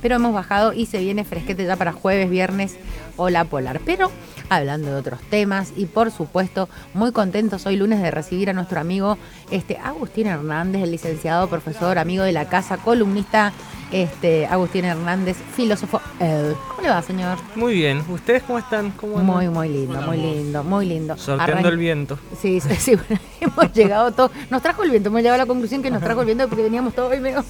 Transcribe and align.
pero 0.00 0.16
hemos 0.16 0.32
bajado 0.32 0.72
y 0.72 0.86
se 0.86 0.98
viene 0.98 1.24
fresquete 1.24 1.64
ya 1.64 1.76
para 1.76 1.92
jueves, 1.92 2.30
viernes 2.30 2.76
o 3.16 3.30
la 3.30 3.44
polar. 3.44 3.80
Pero 3.84 4.10
hablando 4.50 4.88
de 4.88 4.96
otros 4.96 5.20
temas 5.30 5.72
y 5.76 5.86
por 5.86 6.10
supuesto 6.10 6.68
muy 6.92 7.12
contentos 7.12 7.64
hoy 7.66 7.76
lunes 7.76 8.02
de 8.02 8.10
recibir 8.10 8.50
a 8.50 8.52
nuestro 8.52 8.80
amigo 8.80 9.16
este 9.50 9.78
Agustín 9.78 10.26
Hernández, 10.26 10.82
el 10.82 10.90
licenciado, 10.90 11.48
profesor, 11.48 11.98
amigo 11.98 12.24
de 12.24 12.32
la 12.32 12.48
casa, 12.48 12.76
columnista 12.76 13.52
este, 13.92 14.46
Agustín 14.46 14.84
Hernández, 14.84 15.36
filósofo. 15.54 16.00
¿Cómo 16.18 16.82
le 16.82 16.88
va, 16.88 17.02
señor? 17.02 17.38
Muy 17.56 17.74
bien. 17.74 18.04
¿Ustedes 18.08 18.42
cómo 18.42 18.58
están? 18.58 18.90
¿Cómo 18.92 19.18
muy, 19.18 19.48
muy 19.48 19.68
lindo, 19.68 20.00
muy 20.02 20.16
lindo, 20.16 20.64
muy 20.64 20.86
lindo. 20.86 21.16
Sorteando 21.16 21.68
el 21.68 21.76
viento. 21.76 22.18
Sí, 22.40 22.60
sí, 22.60 22.74
sí 22.78 22.98
hemos 23.40 23.72
llegado 23.72 24.12
todos. 24.12 24.30
Nos 24.50 24.62
trajo 24.62 24.82
el 24.82 24.90
viento, 24.90 25.08
hemos 25.08 25.20
llegado 25.20 25.36
a 25.36 25.38
la 25.38 25.46
conclusión 25.46 25.82
que 25.82 25.90
nos 25.90 26.02
trajo 26.02 26.20
el 26.20 26.26
viento 26.26 26.48
porque 26.48 26.62
veníamos 26.62 26.94
todos 26.94 27.12
hoy 27.12 27.20
medio. 27.20 27.44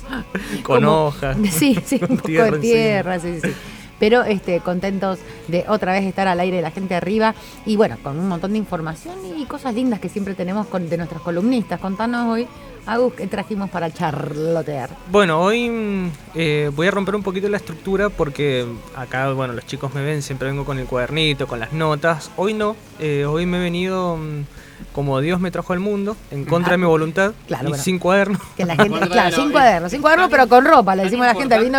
Con 0.62 0.84
hojas. 0.84 1.36
Sí, 1.50 1.76
sí, 1.84 2.00
un 2.08 2.16
poco 2.16 2.28
de 2.30 2.58
tierra, 2.60 3.18
sí, 3.18 3.38
sí 3.42 3.50
pero 4.00 4.24
este, 4.24 4.58
contentos 4.60 5.20
de 5.46 5.64
otra 5.68 5.92
vez 5.92 6.04
estar 6.04 6.26
al 6.26 6.40
aire 6.40 6.56
de 6.56 6.62
la 6.62 6.72
gente 6.72 6.96
arriba 6.96 7.36
y 7.64 7.76
bueno, 7.76 7.96
con 8.02 8.18
un 8.18 8.28
montón 8.28 8.52
de 8.52 8.58
información 8.58 9.14
y 9.38 9.44
cosas 9.44 9.74
lindas 9.74 10.00
que 10.00 10.08
siempre 10.08 10.34
tenemos 10.34 10.66
con, 10.66 10.88
de 10.88 10.96
nuestros 10.96 11.22
columnistas. 11.22 11.78
Contanos 11.78 12.26
hoy 12.26 12.48
Agus, 12.86 13.12
¿qué 13.14 13.26
trajimos 13.26 13.70
para 13.70 13.92
charlotear? 13.92 14.90
Bueno, 15.10 15.40
hoy 15.40 15.68
mm, 15.68 16.10
eh, 16.34 16.70
voy 16.74 16.86
a 16.86 16.90
romper 16.90 17.14
un 17.14 17.22
poquito 17.22 17.48
la 17.48 17.58
estructura 17.58 18.08
porque 18.08 18.66
acá, 18.96 19.32
bueno, 19.32 19.52
los 19.52 19.66
chicos 19.66 19.94
me 19.94 20.02
ven, 20.02 20.22
siempre 20.22 20.48
vengo 20.48 20.64
con 20.64 20.78
el 20.78 20.86
cuadernito, 20.86 21.46
con 21.46 21.60
las 21.60 21.72
notas. 21.72 22.30
Hoy 22.36 22.54
no, 22.54 22.74
eh, 22.98 23.26
hoy 23.26 23.46
me 23.46 23.58
he 23.58 23.60
venido 23.60 24.16
mm, 24.16 24.44
como 24.92 25.20
Dios 25.20 25.40
me 25.40 25.50
trajo 25.50 25.72
al 25.72 25.80
mundo, 25.80 26.16
en 26.30 26.44
contra 26.44 26.72
de 26.72 26.78
mi 26.78 26.86
voluntad, 26.86 27.32
y 27.48 27.74
sin 27.74 27.98
cuadernos. 27.98 28.40
Que 28.56 28.64
la 28.64 28.76
gente, 28.76 29.08
claro, 29.08 29.36
sin 29.36 29.52
cuadernos, 29.52 29.90
sin 29.90 30.00
cuadernos, 30.00 30.30
pero 30.30 30.48
con 30.48 30.64
ropa, 30.64 30.96
le 30.96 31.04
decimos 31.04 31.26
a 31.26 31.34
la 31.34 31.38
gente, 31.38 31.58
vino... 31.58 31.78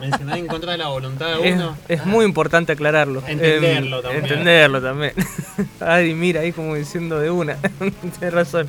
Mencionar 0.00 0.38
en 0.38 0.46
contra 0.46 0.72
de 0.72 0.78
la 0.78 0.88
voluntad 0.88 1.28
de 1.28 1.52
uno. 1.52 1.76
Es, 1.88 2.04
muy 2.04 2.24
importante 2.24 2.72
aclararlo. 2.72 3.22
Entenderlo 3.26 3.96
em, 3.98 4.02
también. 4.02 4.24
Entenderlo 4.24 4.82
también. 4.82 5.12
Ay, 5.80 6.14
mira, 6.14 6.40
ahí 6.40 6.52
como 6.52 6.74
diciendo 6.74 7.18
de 7.18 7.30
una. 7.30 7.56
Tienes 8.18 8.32
razón. 8.32 8.68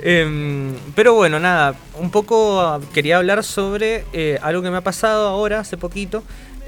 Em, 0.00 0.74
pero 0.94 1.14
bueno, 1.14 1.38
nada, 1.38 1.74
un 1.98 2.10
poco 2.10 2.80
quería 2.92 3.18
hablar 3.18 3.44
sobre 3.44 4.04
eh, 4.12 4.38
algo 4.42 4.62
que 4.62 4.70
me 4.70 4.78
ha 4.78 4.82
pasado 4.82 5.28
ahora, 5.28 5.60
hace 5.60 5.76
poquito, 5.76 6.22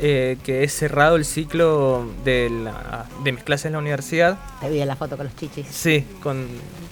eh, 0.06 0.36
que 0.44 0.62
he 0.62 0.68
cerrado 0.68 1.16
el 1.16 1.24
ciclo 1.24 2.06
de, 2.26 2.50
de 3.24 3.32
mis 3.32 3.42
clases 3.42 3.64
en 3.64 3.72
la 3.72 3.78
universidad. 3.78 4.36
Te 4.60 4.68
vi 4.68 4.82
en 4.82 4.86
la 4.86 4.96
foto 4.96 5.16
con 5.16 5.24
los 5.24 5.34
chichis. 5.34 5.66
Sí, 5.70 6.04
con, 6.22 6.46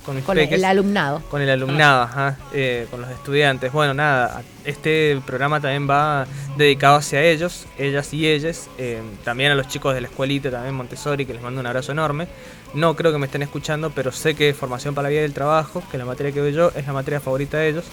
con 0.06 0.18
Con 0.22 0.38
el 0.38 0.64
alumnado. 0.64 1.20
Con 1.30 1.42
el 1.42 1.50
alumnado, 1.50 2.04
ajá, 2.04 2.38
eh, 2.54 2.86
con 2.90 3.02
los 3.02 3.10
estudiantes. 3.10 3.70
Bueno, 3.70 3.92
nada, 3.92 4.40
este 4.64 5.20
programa 5.26 5.60
también 5.60 5.86
va 5.90 6.26
dedicado 6.56 6.96
hacia 6.96 7.22
ellos, 7.22 7.66
ellas 7.76 8.14
y 8.14 8.26
ellas. 8.26 8.70
Eh, 8.78 9.02
también 9.24 9.52
a 9.52 9.56
los 9.56 9.68
chicos 9.68 9.94
de 9.94 10.00
la 10.00 10.08
escuelita, 10.08 10.50
también 10.50 10.74
Montessori, 10.74 11.26
que 11.26 11.34
les 11.34 11.42
mando 11.42 11.60
un 11.60 11.66
abrazo 11.66 11.92
enorme. 11.92 12.28
No 12.72 12.96
creo 12.96 13.12
que 13.12 13.18
me 13.18 13.26
estén 13.26 13.42
escuchando, 13.42 13.90
pero 13.90 14.10
sé 14.10 14.34
que 14.34 14.54
formación 14.54 14.94
para 14.94 15.08
la 15.08 15.10
vida 15.10 15.20
del 15.20 15.34
trabajo, 15.34 15.82
que 15.92 15.98
la 15.98 16.06
materia 16.06 16.32
que 16.32 16.40
doy 16.40 16.54
yo 16.54 16.72
es 16.74 16.86
la 16.86 16.94
materia 16.94 17.20
favorita 17.20 17.58
de 17.58 17.68
ellos, 17.68 17.84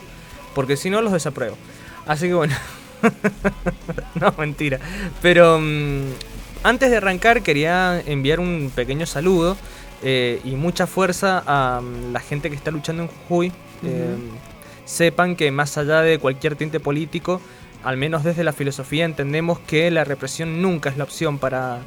porque 0.55 0.77
si 0.77 0.89
no 0.89 1.01
los 1.01 1.11
desapruebo. 1.11 1.57
Así 2.07 2.27
que 2.27 2.35
bueno. 2.35 2.55
no, 4.15 4.33
mentira. 4.37 4.79
Pero 5.21 5.59
mm, 5.59 6.03
antes 6.63 6.91
de 6.91 6.97
arrancar 6.97 7.41
quería 7.41 8.01
enviar 8.05 8.39
un 8.39 8.71
pequeño 8.73 9.05
saludo 9.05 9.57
eh, 10.01 10.39
y 10.43 10.51
mucha 10.51 10.87
fuerza 10.87 11.43
a 11.45 11.81
mm, 11.81 12.13
la 12.13 12.19
gente 12.19 12.49
que 12.49 12.55
está 12.55 12.71
luchando 12.71 13.03
en 13.03 13.09
Jujuy. 13.09 13.51
Eh, 13.83 14.15
sepan 14.85 15.35
que 15.35 15.51
más 15.51 15.77
allá 15.77 16.01
de 16.01 16.17
cualquier 16.17 16.55
tinte 16.55 16.79
político, 16.79 17.39
al 17.83 17.95
menos 17.95 18.23
desde 18.23 18.43
la 18.43 18.51
filosofía 18.51 19.05
entendemos 19.05 19.59
que 19.59 19.89
la 19.91 20.03
represión 20.03 20.61
nunca 20.61 20.89
es 20.89 20.97
la 20.97 21.05
opción 21.05 21.37
para 21.37 21.79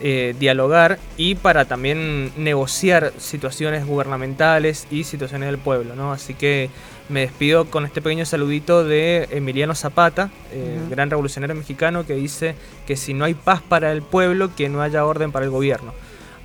eh, 0.00 0.34
dialogar 0.38 0.98
y 1.16 1.34
para 1.34 1.64
también 1.64 2.32
negociar 2.36 3.12
situaciones 3.18 3.86
gubernamentales 3.86 4.86
y 4.90 5.04
situaciones 5.04 5.48
del 5.48 5.58
pueblo, 5.58 5.96
¿no? 5.96 6.12
Así 6.12 6.34
que 6.34 6.70
me 7.08 7.20
despido 7.20 7.66
con 7.66 7.84
este 7.84 8.00
pequeño 8.00 8.24
saludito 8.24 8.84
de 8.84 9.28
Emiliano 9.30 9.74
Zapata, 9.74 10.30
eh, 10.52 10.78
gran 10.90 11.10
revolucionario 11.10 11.54
mexicano, 11.54 12.06
que 12.06 12.14
dice 12.14 12.54
que 12.86 12.96
si 12.96 13.14
no 13.14 13.24
hay 13.24 13.34
paz 13.34 13.62
para 13.62 13.92
el 13.92 14.02
pueblo, 14.02 14.54
que 14.54 14.68
no 14.68 14.82
haya 14.82 15.04
orden 15.04 15.32
para 15.32 15.44
el 15.44 15.50
gobierno. 15.50 15.92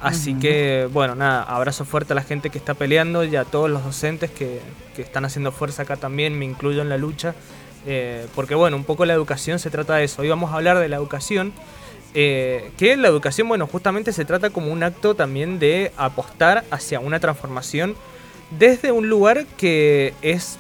Así 0.02 0.34
que, 0.34 0.88
bueno, 0.94 1.14
nada, 1.16 1.44
abrazo 1.44 1.84
fuerte 1.84 2.14
a 2.14 2.16
la 2.16 2.24
gente 2.24 2.50
que 2.50 2.58
está 2.58 2.74
peleando 2.74 3.26
y 3.26 3.36
a 3.36 3.44
todos 3.44 3.70
los 3.70 3.84
docentes 3.84 4.32
que, 4.32 4.62
que 4.96 5.02
están 5.02 5.26
haciendo 5.26 5.52
fuerza 5.52 5.82
acá 5.82 5.98
también, 5.98 6.40
me 6.40 6.46
incluyo 6.46 6.82
en 6.82 6.88
la 6.88 6.98
lucha 6.98 7.36
eh, 7.86 8.28
porque 8.36 8.56
bueno, 8.56 8.78
un 8.78 8.84
poco 8.84 9.06
la 9.06 9.14
educación 9.14 9.60
se 9.60 9.70
trata 9.70 9.96
de 9.96 10.04
eso. 10.06 10.22
Hoy 10.22 10.30
vamos 10.30 10.52
a 10.52 10.56
hablar 10.56 10.78
de 10.80 10.90
la 10.90 10.98
educación, 10.98 11.54
eh, 12.14 12.72
que 12.78 12.98
la 12.98 13.08
educación, 13.08 13.48
bueno, 13.48 13.68
justamente 13.68 14.12
se 14.12 14.26
trata 14.26 14.50
como 14.50 14.72
un 14.72 14.84
acto 14.84 15.16
también 15.16 15.60
de 15.60 15.92
apostar 15.98 16.66
hacia 16.72 17.00
una 17.00 17.20
transformación 17.20 17.96
desde 18.58 18.92
un 18.92 19.10
lugar 19.10 19.46
que 19.58 20.14
es, 20.22 20.58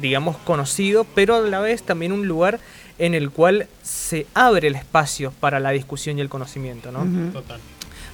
digamos, 0.00 0.36
conocido, 0.38 1.04
pero 1.14 1.36
a 1.36 1.40
la 1.40 1.60
vez 1.60 1.82
también 1.82 2.12
un 2.12 2.26
lugar 2.26 2.60
en 2.98 3.14
el 3.14 3.30
cual 3.30 3.66
se 3.82 4.26
abre 4.34 4.68
el 4.68 4.74
espacio 4.74 5.32
para 5.40 5.58
la 5.58 5.70
discusión 5.70 6.18
y 6.18 6.20
el 6.20 6.28
conocimiento, 6.28 6.92
¿no? 6.92 7.32
Total. 7.32 7.60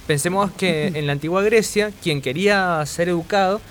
Pensemos 0.07 0.51
que 0.51 0.87
en 0.95 1.05
la 1.05 1.13
antigua 1.13 1.43
Grecia, 1.43 1.91
quien 2.01 2.21
quería 2.21 2.83
ser 2.85 3.09
educado, 3.09 3.61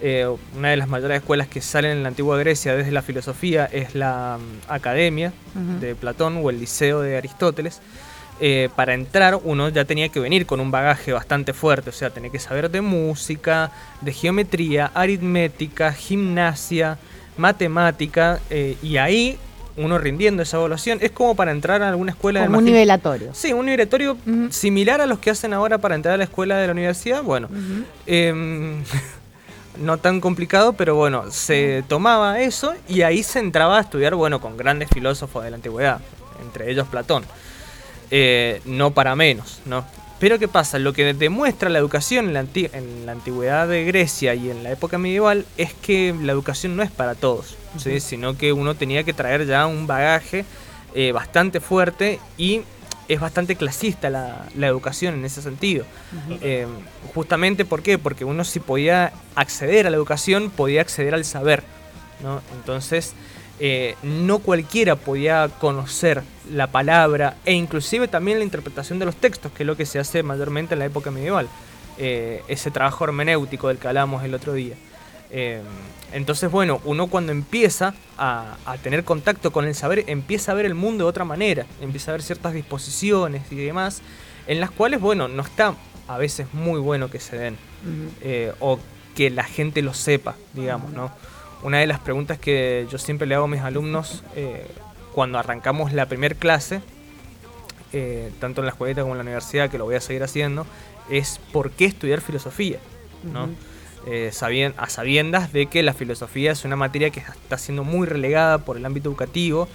eh, 0.00 0.28
una 0.54 0.68
de 0.68 0.76
las 0.76 0.88
mayores 0.88 1.18
escuelas 1.18 1.48
que 1.48 1.62
salen 1.62 1.92
en 1.92 2.02
la 2.02 2.10
antigua 2.10 2.36
Grecia 2.36 2.76
desde 2.76 2.92
la 2.92 3.00
filosofía 3.00 3.64
es 3.64 3.94
la 3.94 4.38
mm, 4.38 4.70
Academia 4.70 5.32
de 5.80 5.94
Platón 5.94 6.40
o 6.42 6.50
el 6.50 6.60
Liceo 6.60 7.00
de 7.00 7.16
Aristóteles. 7.16 7.80
Eh, 8.38 8.68
para 8.76 8.92
entrar 8.92 9.38
uno 9.44 9.70
ya 9.70 9.86
tenía 9.86 10.10
que 10.10 10.20
venir 10.20 10.44
con 10.44 10.60
un 10.60 10.70
bagaje 10.70 11.10
bastante 11.10 11.54
fuerte, 11.54 11.88
o 11.88 11.92
sea, 11.92 12.10
tenía 12.10 12.30
que 12.30 12.38
saber 12.38 12.70
de 12.70 12.82
música, 12.82 13.72
de 14.02 14.12
geometría, 14.12 14.90
aritmética, 14.92 15.90
gimnasia, 15.92 16.98
matemática, 17.38 18.38
eh, 18.50 18.76
y 18.82 18.98
ahí 18.98 19.38
uno 19.78 19.98
rindiendo 19.98 20.42
esa 20.42 20.58
evaluación 20.58 20.98
es 21.00 21.12
como 21.12 21.34
para 21.34 21.50
entrar 21.50 21.82
a 21.82 21.88
alguna 21.88 22.12
escuela 22.12 22.44
como 22.44 22.58
un 22.58 22.64
nivelatorio. 22.64 23.30
Sí, 23.32 23.54
un 23.54 23.64
nivelatorio 23.64 24.18
similar 24.50 25.00
a 25.00 25.06
los 25.06 25.18
que 25.18 25.30
hacen 25.30 25.54
ahora 25.54 25.78
para 25.78 25.94
entrar 25.94 26.14
a 26.14 26.18
la 26.18 26.24
escuela 26.24 26.58
de 26.58 26.66
la 26.66 26.72
universidad. 26.72 27.22
Bueno, 27.22 27.48
no 29.80 29.98
tan 29.98 30.20
complicado, 30.20 30.74
pero 30.74 30.94
bueno, 30.94 31.30
se 31.30 31.84
tomaba 31.88 32.40
eso 32.40 32.74
y 32.88 33.02
ahí 33.02 33.22
se 33.22 33.38
entraba 33.38 33.78
a 33.78 33.80
estudiar, 33.80 34.14
bueno, 34.14 34.40
con 34.40 34.56
grandes 34.56 34.88
filósofos 34.90 35.44
de 35.44 35.50
la 35.50 35.56
antigüedad, 35.56 36.00
entre 36.42 36.70
ellos 36.70 36.86
Platón. 36.88 37.24
Eh, 38.10 38.60
no 38.64 38.92
para 38.92 39.16
menos, 39.16 39.60
¿no? 39.64 39.84
Pero 40.18 40.38
¿qué 40.38 40.48
pasa? 40.48 40.78
Lo 40.78 40.92
que 40.94 41.12
demuestra 41.12 41.68
la 41.68 41.78
educación 41.78 42.28
en 42.28 42.34
la, 42.34 42.40
en 42.40 43.06
la, 43.06 43.12
antigüedad 43.12 43.68
de 43.68 43.84
Grecia 43.84 44.34
y 44.34 44.50
en 44.50 44.62
la 44.62 44.70
época 44.70 44.96
medieval 44.96 45.44
es 45.58 45.74
que 45.74 46.14
la 46.22 46.32
educación 46.32 46.74
no 46.74 46.82
es 46.82 46.90
para 46.90 47.14
todos, 47.14 47.56
sino 47.98 48.38
que 48.38 48.52
uno 48.52 48.74
tenía 48.74 49.04
que 49.04 49.12
traer 49.12 49.46
ya 49.46 49.66
un 49.66 49.86
bagaje 49.86 50.46
eh, 50.94 51.12
bastante 51.12 51.60
fuerte 51.60 52.18
y 52.38 52.62
es 53.08 53.20
bastante 53.20 53.56
clasista 53.56 54.08
la, 54.08 54.46
educación 54.56 55.14
en 55.14 55.24
ese 55.26 55.42
sentido. 55.42 55.84
Eh, 56.40 56.66
justamente 57.14 57.66
¿por 57.66 57.82
qué? 57.82 57.98
Porque 57.98 58.24
uno 58.24 58.42
si 58.44 58.58
podía 58.58 59.12
acceder 59.34 59.86
a 59.86 59.90
la 59.90 59.96
educación, 59.96 60.50
podía 60.50 60.80
acceder 60.80 61.12
al 61.12 61.26
saber. 61.26 61.62
¿no? 62.22 62.40
Entonces, 62.58 63.12
eh, 63.58 63.96
no 64.02 64.40
cualquiera 64.40 64.96
podía 64.96 65.48
conocer 65.48 66.22
la 66.52 66.66
palabra 66.66 67.36
e 67.46 67.54
inclusive 67.54 68.06
también 68.06 68.38
la 68.38 68.44
interpretación 68.44 68.98
de 68.98 69.06
los 69.06 69.16
textos, 69.16 69.50
que 69.52 69.62
es 69.62 69.66
lo 69.66 69.76
que 69.76 69.86
se 69.86 69.98
hace 69.98 70.22
mayormente 70.22 70.74
en 70.74 70.80
la 70.80 70.86
época 70.86 71.10
medieval. 71.10 71.48
Eh, 71.96 72.42
ese 72.48 72.70
trabajo 72.70 73.04
hermenéutico 73.04 73.68
del 73.68 73.78
que 73.78 73.88
hablamos 73.88 74.22
el 74.24 74.34
otro 74.34 74.52
día. 74.52 74.74
Eh, 75.30 75.62
entonces, 76.12 76.50
bueno, 76.50 76.80
uno 76.84 77.06
cuando 77.06 77.32
empieza 77.32 77.94
a, 78.18 78.56
tener 78.82 79.04
contacto 79.04 79.50
con 79.50 79.64
el 79.64 79.74
saber, 79.74 80.04
empieza 80.06 80.52
a 80.52 80.54
ver 80.54 80.66
el 80.66 80.74
mundo 80.74 81.04
de 81.04 81.10
otra 81.10 81.24
manera, 81.24 81.64
empieza 81.80 82.10
a 82.10 82.12
ver 82.12 82.22
ciertas 82.22 82.52
disposiciones 82.52 83.50
y 83.50 83.56
demás, 83.56 84.02
en 84.46 84.60
las 84.60 84.70
cuales, 84.70 85.00
bueno, 85.00 85.28
no 85.28 85.42
está 85.42 85.74
a 86.06 86.18
veces 86.18 86.46
muy 86.52 86.78
bueno 86.78 87.10
que 87.10 87.18
se 87.18 87.36
den, 87.36 87.56
o 88.60 88.78
que 89.16 89.30
la 89.30 89.42
gente 89.42 89.82
lo 89.82 89.94
sepa, 89.94 90.36
digamos, 90.54 90.92
¿no? 90.92 91.10
Una 91.62 91.78
de 91.78 91.86
las 91.86 91.98
preguntas 91.98 92.38
que 92.38 92.86
yo 92.90 92.98
siempre 92.98 93.26
le 93.26 93.34
hago 93.34 93.44
a 93.44 93.48
mis 93.48 93.60
alumnos 93.60 94.22
eh, 94.34 94.66
cuando 95.14 95.38
arrancamos 95.38 95.92
la 95.92 96.06
primera 96.06 96.34
clase, 96.34 96.80
tanto 98.40 98.60
en 98.60 98.66
la 98.66 98.72
escuelita 98.72 99.00
como 99.00 99.14
en 99.14 99.18
la 99.18 99.22
universidad, 99.22 99.70
que 99.70 99.78
lo 99.78 99.86
voy 99.86 99.94
a 99.94 100.00
seguir 100.02 100.22
haciendo, 100.22 100.66
es 101.08 101.40
¿por 101.50 101.70
qué 101.70 101.86
estudiar 101.86 102.20
filosofía? 102.20 102.78
¿no? 103.32 103.48
Eh, 104.06 104.30
a 104.76 104.88
sabiendas 104.88 105.52
de 105.52 105.66
que 105.66 105.82
la 105.82 105.92
filosofía 105.92 106.52
es 106.52 106.64
una 106.64 106.76
materia 106.76 107.10
que 107.10 107.20
está 107.20 107.58
siendo 107.58 107.82
muy 107.82 108.06
relegada 108.06 108.58
por 108.58 108.76
el 108.76 108.86
ámbito 108.86 109.08
educativo, 109.08 109.68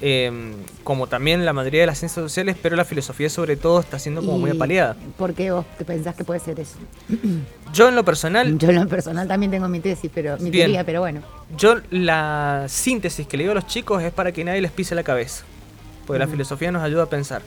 em, 0.00 0.52
como 0.84 1.06
también 1.06 1.44
la 1.44 1.52
mayoría 1.52 1.80
de 1.80 1.86
las 1.86 1.98
ciencias 1.98 2.22
sociales, 2.22 2.56
pero 2.62 2.76
la 2.76 2.84
filosofía 2.84 3.30
sobre 3.30 3.56
todo 3.56 3.80
está 3.80 3.98
siendo 3.98 4.20
como 4.20 4.38
muy 4.38 4.50
apaleada. 4.50 4.96
¿Por 5.16 5.34
qué 5.34 5.50
vos 5.50 5.64
pensás 5.86 6.14
que 6.14 6.24
puede 6.24 6.40
ser 6.40 6.60
eso? 6.60 6.76
Yo 7.72 7.88
en 7.88 7.96
lo 7.96 8.04
personal... 8.04 8.58
Yo 8.58 8.68
en 8.68 8.76
lo 8.76 8.88
personal 8.88 9.26
también 9.26 9.50
tengo 9.50 9.68
mi 9.68 9.80
tesis, 9.80 10.10
pero 10.12 10.36
mi 10.38 10.50
teoría, 10.50 10.84
pero 10.84 11.00
bueno. 11.00 11.22
Yo 11.56 11.76
la 11.90 12.66
síntesis 12.68 13.26
que 13.26 13.36
le 13.36 13.44
digo 13.44 13.52
a 13.52 13.54
los 13.54 13.66
chicos 13.66 14.02
es 14.02 14.12
para 14.12 14.32
que 14.32 14.44
nadie 14.44 14.60
les 14.60 14.72
pise 14.72 14.94
la 14.94 15.02
cabeza 15.02 15.44
porque 16.10 16.18
la 16.18 16.26
filosofía 16.26 16.72
nos 16.72 16.82
ayuda 16.82 17.04
a 17.04 17.06
pensar. 17.06 17.40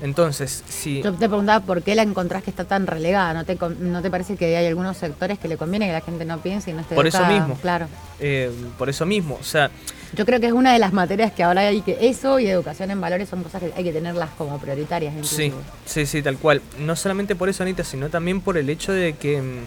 Entonces, 0.00 0.64
si... 0.68 1.02
Yo 1.02 1.12
te 1.12 1.28
preguntaba 1.28 1.64
por 1.64 1.82
qué 1.82 1.94
la 1.94 2.00
encontrás 2.00 2.42
que 2.42 2.48
está 2.48 2.64
tan 2.64 2.86
relegada, 2.86 3.34
¿no 3.34 3.44
te, 3.44 3.58
no 3.78 4.00
te 4.00 4.10
parece 4.10 4.36
que 4.36 4.56
hay 4.56 4.66
algunos 4.66 4.96
sectores 4.96 5.38
que 5.38 5.48
le 5.48 5.58
conviene 5.58 5.86
que 5.86 5.92
la 5.92 6.00
gente 6.00 6.24
no 6.24 6.38
piense 6.38 6.70
y 6.70 6.74
no 6.74 6.80
esté 6.80 6.94
Por 6.94 7.06
eso 7.06 7.24
mismo. 7.26 7.58
Claro. 7.60 7.88
Eh, 8.18 8.50
por 8.78 8.88
eso 8.88 9.04
mismo, 9.04 9.36
o 9.38 9.44
sea... 9.44 9.70
Yo 10.14 10.24
creo 10.24 10.40
que 10.40 10.46
es 10.46 10.54
una 10.54 10.72
de 10.72 10.78
las 10.78 10.94
materias 10.94 11.30
que 11.30 11.42
ahora 11.42 11.62
hay 11.62 11.82
que... 11.82 11.98
Eso 12.00 12.38
y 12.38 12.46
educación 12.46 12.90
en 12.90 13.00
valores 13.02 13.28
son 13.28 13.42
cosas 13.42 13.62
que 13.62 13.72
hay 13.76 13.84
que 13.84 13.92
tenerlas 13.92 14.30
como 14.38 14.58
prioritarias. 14.58 15.14
Sí, 15.26 15.52
sí, 15.84 16.06
sí, 16.06 16.22
tal 16.22 16.38
cual. 16.38 16.62
No 16.78 16.96
solamente 16.96 17.36
por 17.36 17.50
eso, 17.50 17.64
Anita, 17.64 17.84
sino 17.84 18.08
también 18.08 18.40
por 18.40 18.56
el 18.56 18.70
hecho 18.70 18.92
de 18.92 19.12
que 19.12 19.42
mm, 19.42 19.58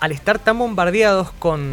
al 0.00 0.12
estar 0.12 0.38
tan 0.38 0.58
bombardeados 0.58 1.30
con 1.38 1.70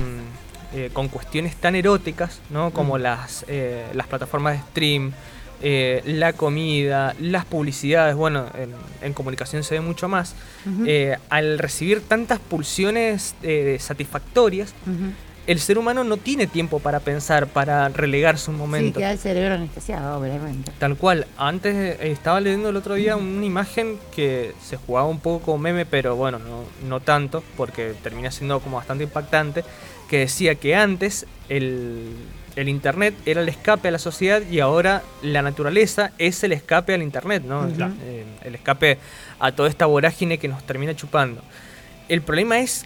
eh, 0.74 0.90
con 0.92 1.08
cuestiones 1.08 1.56
tan 1.56 1.74
eróticas, 1.76 2.42
¿no? 2.50 2.72
Como 2.72 2.98
las, 2.98 3.46
eh, 3.48 3.86
las 3.94 4.08
plataformas 4.08 4.56
de 4.56 4.60
stream, 4.72 5.14
eh, 5.62 6.02
la 6.06 6.34
comida, 6.34 7.16
las 7.20 7.46
publicidades, 7.46 8.16
bueno, 8.16 8.46
en, 9.02 9.14
comunicación 9.14 9.64
se 9.64 9.76
ve 9.76 9.82
mucho 9.82 10.08
más. 10.08 10.36
al 11.30 11.60
recibir 11.60 12.02
tantas 12.02 12.40
pulsiones 12.40 13.36
satisfactorias, 13.80 14.74
el 15.48 15.60
ser 15.60 15.78
humano 15.78 16.04
no 16.04 16.18
tiene 16.18 16.48
tiempo 16.48 16.80
para 16.80 17.00
pensar, 17.00 17.48
para 17.48 17.88
relegarse 17.90 18.50
un 18.50 18.58
momento. 18.58 19.00
Sí, 19.00 19.04
queda 19.04 19.12
el 19.12 19.20
cerebro 19.20 19.56
anestesiado, 19.56 20.20
obviamente. 20.20 20.72
Tal 20.80 20.98
cual. 20.98 21.28
Antes 21.38 22.00
estaba 22.02 22.42
leyendo 22.42 22.70
el 22.70 22.76
otro 22.76 22.96
día 22.96 23.16
una 23.16 23.46
imagen 23.46 24.00
que 24.16 24.54
se 24.64 24.78
jugaba 24.78 25.08
un 25.08 25.20
poco 25.20 25.46
como 25.46 25.60
meme, 25.60 25.86
pero 25.86 26.16
bueno, 26.16 26.40
no, 26.40 26.64
no 26.88 27.00
tanto, 27.00 27.44
porque 27.58 27.94
termina 28.02 28.32
siendo 28.32 28.60
como 28.60 28.78
bastante 28.78 29.04
impactante 29.04 29.64
que 30.10 30.20
decía 30.20 30.56
que 30.56 30.76
antes 30.76 31.26
el, 31.50 32.10
Internet 32.70 33.16
era 33.26 33.42
el 33.42 33.50
escape 33.50 33.90
a 33.90 33.92
la 33.92 34.00
sociedad 34.00 34.42
y 34.50 34.60
ahora 34.60 35.04
la 35.22 35.42
naturaleza 35.42 36.12
es 36.18 36.44
el 36.44 36.54
escape 36.54 36.94
al 36.94 37.04
Internet, 37.04 37.44
¿no? 37.46 37.68
Eh, 37.68 38.26
el 38.44 38.56
escape 38.56 38.98
a 39.40 39.52
toda 39.52 39.70
esta 39.70 39.86
vorágine 39.86 40.38
que 40.38 40.48
nos 40.48 40.64
termina 40.66 40.96
chupando. 40.96 41.42
El 42.08 42.22
problema 42.22 42.60
es 42.60 42.86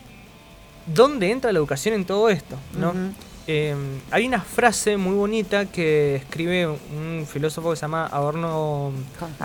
dónde 0.87 1.31
entra 1.31 1.51
la 1.51 1.59
educación 1.59 1.93
en 1.93 2.05
todo 2.05 2.29
esto, 2.29 2.57
¿no? 2.77 2.93
Eh, 3.51 3.75
hay 4.11 4.27
una 4.27 4.41
frase 4.41 4.97
muy 4.97 5.15
bonita 5.15 5.65
que 5.65 6.17
escribe 6.17 6.67
un 6.67 7.25
filósofo 7.27 7.71
que 7.71 7.77
se 7.77 7.81
llama 7.81 8.05
Adorno, 8.05 8.91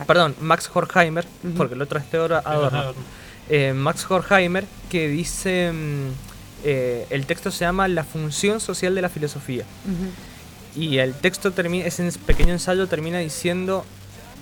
perdón, 0.06 0.34
Max 0.40 0.70
Horkheimer, 0.72 1.26
porque 1.56 1.74
el 1.74 1.80
otro 1.80 1.98
es 1.98 2.04
Theodor 2.10 2.34
Adorno. 2.44 2.92
Eh, 3.48 3.72
Max 3.74 4.10
Horkheimer 4.10 4.64
que 4.88 5.08
dice 5.08 5.72
mm, 5.72 6.33
eh, 6.64 7.06
el 7.10 7.26
texto 7.26 7.50
se 7.50 7.64
llama 7.64 7.88
La 7.88 8.04
función 8.04 8.60
social 8.60 8.94
de 8.94 9.02
la 9.02 9.08
filosofía. 9.08 9.64
Y 10.74 10.98
el 10.98 11.14
texto 11.14 11.52
termina, 11.52 11.86
ese 11.86 12.10
pequeño 12.26 12.52
ensayo 12.52 12.86
termina 12.88 13.18
diciendo 13.18 13.84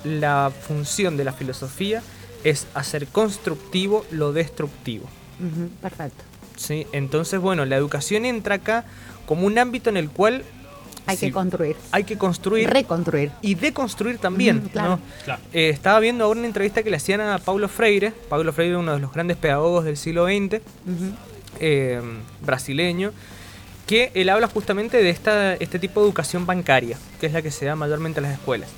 la 0.04 0.50
función 0.66 1.16
de 1.16 1.24
la 1.24 1.32
filosofía 1.32 2.02
es 2.44 2.66
hacer 2.74 3.06
constructivo 3.08 4.04
lo 4.10 4.32
destructivo. 4.32 5.06
Perfecto. 5.80 6.24
Sí, 6.56 6.86
entonces 6.92 7.40
bueno, 7.40 7.64
la 7.64 7.76
educación 7.76 8.24
entra 8.24 8.56
acá 8.56 8.84
como 9.26 9.46
un 9.46 9.58
ámbito 9.58 9.90
en 9.90 9.96
el 9.96 10.10
cual 10.10 10.44
hay 11.06 11.16
que 11.16 11.32
construir. 11.32 11.76
Hay 11.90 12.04
que 12.04 12.16
construir. 12.16 12.70
Reconstruir. 12.70 13.32
Y 13.42 13.56
deconstruir 13.56 14.18
también. 14.18 14.70
Eh, 15.52 15.68
estaba 15.68 15.98
viendo 15.98 16.24
ahora 16.24 16.38
una 16.38 16.46
entrevista 16.46 16.82
que 16.82 16.90
le 16.90 16.96
hacían 16.96 17.20
a 17.20 17.38
Paulo 17.38 17.68
Freire. 17.68 18.12
Paulo 18.28 18.52
Freire, 18.52 18.76
uno 18.76 18.94
de 18.94 19.00
los 19.00 19.12
grandes 19.12 19.36
pedagogos 19.36 19.84
del 19.84 19.96
siglo 19.96 20.26
XX. 20.26 20.60
Eh, 21.64 22.02
brasileño, 22.40 23.12
que 23.86 24.10
él 24.14 24.30
habla 24.30 24.48
justamente 24.48 24.96
de 25.00 25.10
esta, 25.10 25.54
este 25.54 25.78
tipo 25.78 26.00
de 26.00 26.06
educación 26.06 26.44
bancaria, 26.44 26.98
que 27.20 27.26
es 27.26 27.32
la 27.32 27.40
que 27.40 27.52
se 27.52 27.66
da 27.66 27.76
mayormente 27.76 28.18
en 28.18 28.24
las 28.24 28.32
escuelas. 28.32 28.68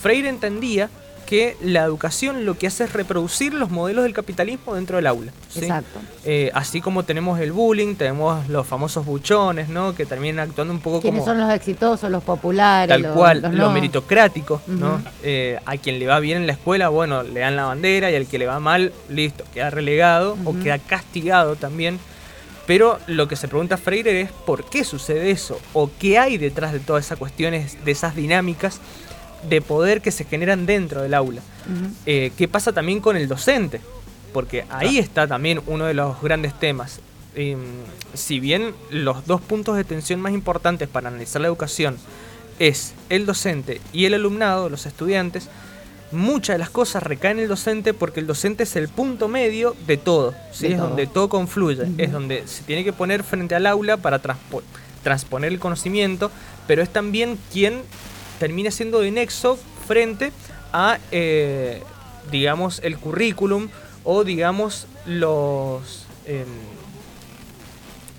Freire 0.00 0.28
entendía 0.28 0.88
que 1.26 1.56
la 1.60 1.82
educación 1.82 2.46
lo 2.46 2.56
que 2.56 2.68
hace 2.68 2.84
es 2.84 2.92
reproducir 2.92 3.52
los 3.52 3.70
modelos 3.70 4.04
del 4.04 4.14
capitalismo 4.14 4.76
dentro 4.76 4.96
del 4.96 5.08
aula. 5.08 5.32
Exacto. 5.56 5.98
Eh, 6.24 6.50
así 6.54 6.80
como 6.80 7.02
tenemos 7.02 7.40
el 7.40 7.50
bullying, 7.50 7.96
tenemos 7.96 8.48
los 8.48 8.66
famosos 8.66 9.04
buchones, 9.04 9.68
¿no? 9.68 9.94
Que 9.94 10.06
terminan 10.06 10.48
actuando 10.48 10.72
un 10.72 10.80
poco 10.80 11.02
¿Quiénes 11.02 11.24
son 11.24 11.40
los 11.40 11.52
exitosos, 11.52 12.08
los 12.08 12.22
populares? 12.22 12.88
Tal 12.88 13.12
cual, 13.12 13.42
los, 13.52 13.72
meritocráticos, 13.72 14.66
¿no? 14.68 15.02
Eh, 15.24 15.58
a 15.66 15.76
quien 15.76 15.98
le 15.98 16.06
va 16.06 16.18
bien 16.20 16.38
en 16.38 16.46
la 16.46 16.54
escuela, 16.54 16.88
bueno, 16.88 17.22
le 17.24 17.40
dan 17.40 17.56
la 17.56 17.64
bandera 17.64 18.10
y 18.10 18.14
al 18.14 18.26
que 18.26 18.38
le 18.38 18.46
va 18.46 18.58
mal, 18.60 18.92
listo, 19.10 19.44
queda 19.52 19.68
relegado 19.70 20.36
o 20.46 20.54
queda 20.54 20.78
castigado 20.78 21.56
también 21.56 21.98
pero 22.68 22.98
lo 23.06 23.28
que 23.28 23.34
se 23.34 23.48
pregunta 23.48 23.78
Freire 23.78 24.20
es 24.20 24.30
por 24.30 24.68
qué 24.68 24.84
sucede 24.84 25.30
eso 25.30 25.58
o 25.72 25.90
qué 25.98 26.18
hay 26.18 26.36
detrás 26.36 26.74
de 26.74 26.80
todas 26.80 27.06
esas 27.06 27.18
cuestiones, 27.18 27.82
de 27.82 27.90
esas 27.90 28.14
dinámicas 28.14 28.82
de 29.48 29.62
poder 29.62 30.02
que 30.02 30.10
se 30.10 30.24
generan 30.24 30.66
dentro 30.66 31.00
del 31.00 31.14
aula. 31.14 31.40
Eh, 32.04 32.30
¿Qué 32.36 32.46
pasa 32.46 32.74
también 32.74 33.00
con 33.00 33.16
el 33.16 33.26
docente? 33.26 33.80
Porque 34.34 34.66
ahí 34.68 34.98
está 34.98 35.26
también 35.26 35.62
uno 35.66 35.86
de 35.86 35.94
los 35.94 36.20
grandes 36.20 36.52
temas. 36.60 37.00
Em, 37.34 37.58
si 38.12 38.38
bien 38.38 38.74
los 38.90 39.24
dos 39.24 39.40
puntos 39.40 39.74
de 39.74 39.84
tensión 39.84 40.20
más 40.20 40.34
importantes 40.34 40.90
para 40.90 41.08
analizar 41.08 41.40
la 41.40 41.48
educación 41.48 41.96
es 42.58 42.92
el 43.08 43.24
docente 43.24 43.80
y 43.94 44.04
el 44.04 44.12
alumnado, 44.12 44.68
los 44.68 44.84
estudiantes, 44.84 45.48
muchas 46.12 46.54
de 46.54 46.58
las 46.58 46.70
cosas 46.70 47.02
recaen 47.02 47.38
en 47.38 47.44
el 47.44 47.48
docente 47.48 47.94
porque 47.94 48.20
el 48.20 48.26
docente 48.26 48.62
es 48.62 48.76
el 48.76 48.88
punto 48.88 49.28
medio 49.28 49.76
de 49.86 49.96
todo, 49.96 50.34
¿sí? 50.52 50.68
es 50.68 50.78
donde 50.78 51.06
todo 51.06 51.28
confluye, 51.28 51.86
es 51.98 52.12
donde 52.12 52.46
se 52.46 52.62
tiene 52.62 52.84
que 52.84 52.92
poner 52.92 53.22
frente 53.22 53.54
al 53.54 53.66
aula 53.66 53.96
para 53.96 54.20
transponer 55.02 55.52
el 55.52 55.58
conocimiento, 55.58 56.30
pero 56.66 56.82
es 56.82 56.90
también 56.90 57.38
quien 57.52 57.82
termina 58.38 58.70
siendo 58.70 59.00
de 59.00 59.10
nexo 59.10 59.58
frente 59.86 60.32
a, 60.72 60.98
eh, 61.10 61.82
digamos, 62.30 62.80
el 62.82 62.98
currículum 62.98 63.68
o, 64.04 64.24
digamos, 64.24 64.86
los, 65.06 66.06
em, 66.26 66.46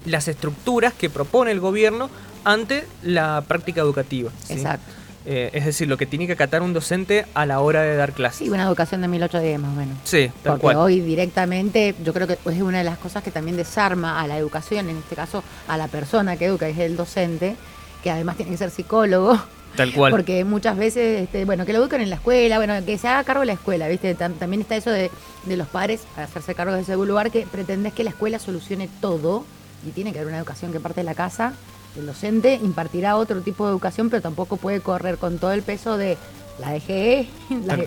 las 0.05 0.27
estructuras 0.27 0.93
que 0.93 1.09
propone 1.09 1.51
el 1.51 1.59
gobierno 1.59 2.09
ante 2.43 2.85
la 3.03 3.43
práctica 3.47 3.81
educativa. 3.81 4.31
Exacto. 4.49 4.98
Eh, 5.25 5.49
es 5.53 5.65
decir, 5.65 5.87
lo 5.87 5.97
que 5.97 6.05
tiene 6.05 6.27
que 6.27 6.33
acatar 6.33 6.61
un 6.61 6.73
docente 6.73 7.25
a 7.33 7.45
la 7.45 7.59
hora 7.59 7.81
de 7.81 7.95
dar 7.95 8.13
clases. 8.13 8.39
Sí, 8.39 8.49
una 8.49 8.63
educación 8.63 9.01
de 9.01 9.07
1810 9.09 9.59
más 9.59 9.71
o 9.71 9.75
menos. 9.75 9.97
Sí, 10.03 10.31
tal 10.43 10.59
Porque 10.59 10.77
hoy 10.77 11.01
directamente 11.01 11.93
yo 12.03 12.13
creo 12.13 12.25
que 12.25 12.33
es 12.33 12.61
una 12.61 12.79
de 12.79 12.83
las 12.83 12.97
cosas 12.97 13.21
que 13.21 13.31
también 13.31 13.57
desarma 13.57 14.21
a 14.21 14.27
la 14.27 14.37
educación, 14.37 14.89
en 14.89 14.97
este 14.97 15.15
caso 15.15 15.43
a 15.67 15.77
la 15.77 15.87
persona 15.87 16.37
que 16.37 16.45
educa, 16.45 16.67
es 16.67 16.77
el 16.77 16.95
docente, 16.95 17.55
que 18.01 18.11
además 18.11 18.37
tiene 18.37 18.51
que 18.51 18.57
ser 18.57 18.71
psicólogo. 18.71 19.39
Tal 19.75 19.93
cual. 19.93 20.11
Porque 20.11 20.43
muchas 20.45 20.77
veces, 20.77 21.23
este, 21.23 21.45
bueno, 21.45 21.65
que 21.65 21.73
lo 21.73 21.79
eduquen 21.79 22.01
en 22.01 22.09
la 22.09 22.15
escuela, 22.15 22.57
bueno, 22.57 22.73
que 22.85 22.97
se 22.97 23.07
haga 23.07 23.23
cargo 23.23 23.41
de 23.41 23.47
la 23.47 23.53
escuela, 23.53 23.87
¿viste? 23.87 24.15
también 24.15 24.61
está 24.61 24.75
eso 24.75 24.89
de, 24.89 25.11
de 25.45 25.57
los 25.57 25.67
padres, 25.67 26.01
hacerse 26.17 26.55
cargo 26.55 26.73
de 26.73 26.81
ese 26.81 26.95
lugar, 26.95 27.29
que 27.29 27.45
pretende 27.45 27.91
que 27.91 28.03
la 28.03 28.09
escuela 28.09 28.39
solucione 28.39 28.89
todo 28.99 29.45
y 29.85 29.91
tiene 29.91 30.11
que 30.11 30.19
haber 30.19 30.29
una 30.29 30.37
educación 30.37 30.71
que 30.71 30.79
parte 30.79 31.01
de 31.01 31.05
la 31.05 31.13
casa 31.13 31.53
el 31.97 32.05
docente 32.05 32.55
impartirá 32.55 33.15
otro 33.17 33.41
tipo 33.41 33.65
de 33.65 33.71
educación, 33.71 34.09
pero 34.09 34.21
tampoco 34.21 34.57
puede 34.57 34.81
correr 34.81 35.17
con 35.17 35.39
todo 35.39 35.51
el 35.51 35.63
peso 35.63 35.97
de 35.97 36.17
la 36.59 36.73
DGE, 36.73 37.27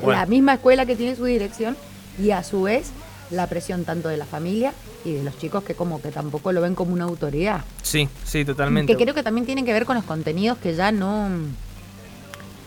la, 0.05 0.27
misma 0.27 0.55
escuela 0.55 0.87
que 0.87 0.97
tiene 0.97 1.15
su 1.17 1.25
dirección, 1.25 1.77
y 2.19 2.31
a 2.31 2.43
su 2.43 2.63
vez 2.63 2.91
la 3.31 3.47
presión 3.47 3.85
tanto 3.85 4.09
de 4.09 4.17
la 4.17 4.27
familia 4.27 4.75
y 5.05 5.13
de 5.13 5.23
los 5.23 5.39
chicos 5.39 5.65
que 5.65 5.75
como 5.75 6.01
que 6.03 6.11
tampoco 6.11 6.53
lo 6.53 6.61
ven 6.61 6.75
como 6.75 6.93
una 6.93 7.05
autoridad. 7.05 7.65
Sí, 7.83 8.09
sí, 8.25 8.45
totalmente. 8.45 8.95
Que 8.95 9.03
creo 9.03 9.15
que 9.15 9.23
también 9.23 9.47
tienen 9.47 9.65
que 9.65 9.73
ver 9.73 9.87
con 9.87 9.97
los 9.97 10.05
contenidos 10.05 10.59
que 10.59 10.75
ya 10.75 10.93
no, 10.93 11.29